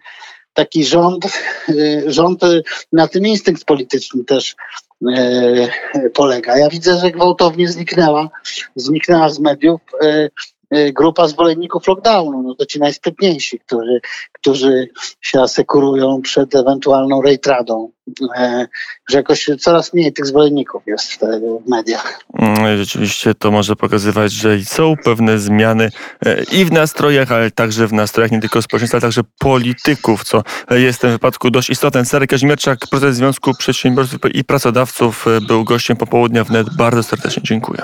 taki 0.53 0.85
rząd, 0.85 1.25
y, 1.69 2.03
rząd 2.07 2.43
y, 2.43 2.63
na 2.91 3.07
tym 3.07 3.27
instynkt 3.27 3.65
polityczny 3.65 4.23
też 4.23 4.55
y, 5.01 6.09
polega. 6.13 6.57
Ja 6.57 6.69
widzę, 6.69 6.99
że 6.99 7.11
gwałtownie 7.11 7.67
zniknęła, 7.67 8.29
zniknęła 8.75 9.29
z 9.29 9.39
mediów 9.39 9.81
y, 10.03 10.07
y, 10.07 10.29
grupa 10.71 11.27
zwolenników 11.27 11.87
lockdownu. 11.87 12.43
No 12.43 12.55
to 12.55 12.65
ci 12.65 12.79
najsprytniejsi, 12.79 13.59
którzy, 13.59 14.01
którzy 14.31 14.89
się 15.21 15.41
asekurują 15.41 16.21
przed 16.21 16.55
ewentualną 16.55 17.21
rejtradą. 17.21 17.91
Y, 18.09 18.67
Że 19.09 19.17
jakoś 19.17 19.49
coraz 19.59 19.93
mniej 19.93 20.13
tych 20.13 20.25
zwolenników 20.25 20.83
jest 20.87 21.13
w, 21.13 21.19
w 21.65 21.69
mediach. 21.69 22.19
Mm, 22.33 22.77
Rzeczywiście 22.77 23.33
to 23.33 23.51
może 23.51 23.75
pokazywać, 23.75 24.31
że 24.31 24.59
są 24.65 24.93
pewne 25.03 25.39
zmiany 25.39 25.89
e, 26.25 26.43
i 26.43 26.65
w 26.65 26.71
nastrojach, 26.71 27.31
ale 27.31 27.51
także 27.51 27.87
w 27.87 27.93
nastrojach 27.93 28.31
nie 28.31 28.41
tylko 28.41 28.61
społeczeństwa, 28.61 28.95
ale 28.95 29.01
także 29.01 29.21
polityków, 29.39 30.23
co 30.23 30.43
jest 30.71 30.97
w 30.99 31.01
tym 31.01 31.11
wypadku 31.11 31.49
dość 31.51 31.69
istotne. 31.69 32.03
Cezary 32.03 32.27
Kazimierczak, 32.27 32.79
prezes 32.91 33.15
Związku 33.15 33.53
Przedsiębiorców 33.57 34.19
i 34.33 34.43
Pracodawców, 34.43 35.27
e, 35.27 35.41
był 35.41 35.63
gościem 35.63 35.97
popołudnia 35.97 36.43
wnet. 36.43 36.67
Bardzo 36.77 37.03
serdecznie 37.03 37.43
dziękuję. 37.43 37.81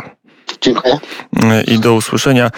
Dziękuję. 0.61 0.99
E, 1.43 1.63
I 1.63 1.79
do 1.79 1.93
usłyszenia. 1.93 2.51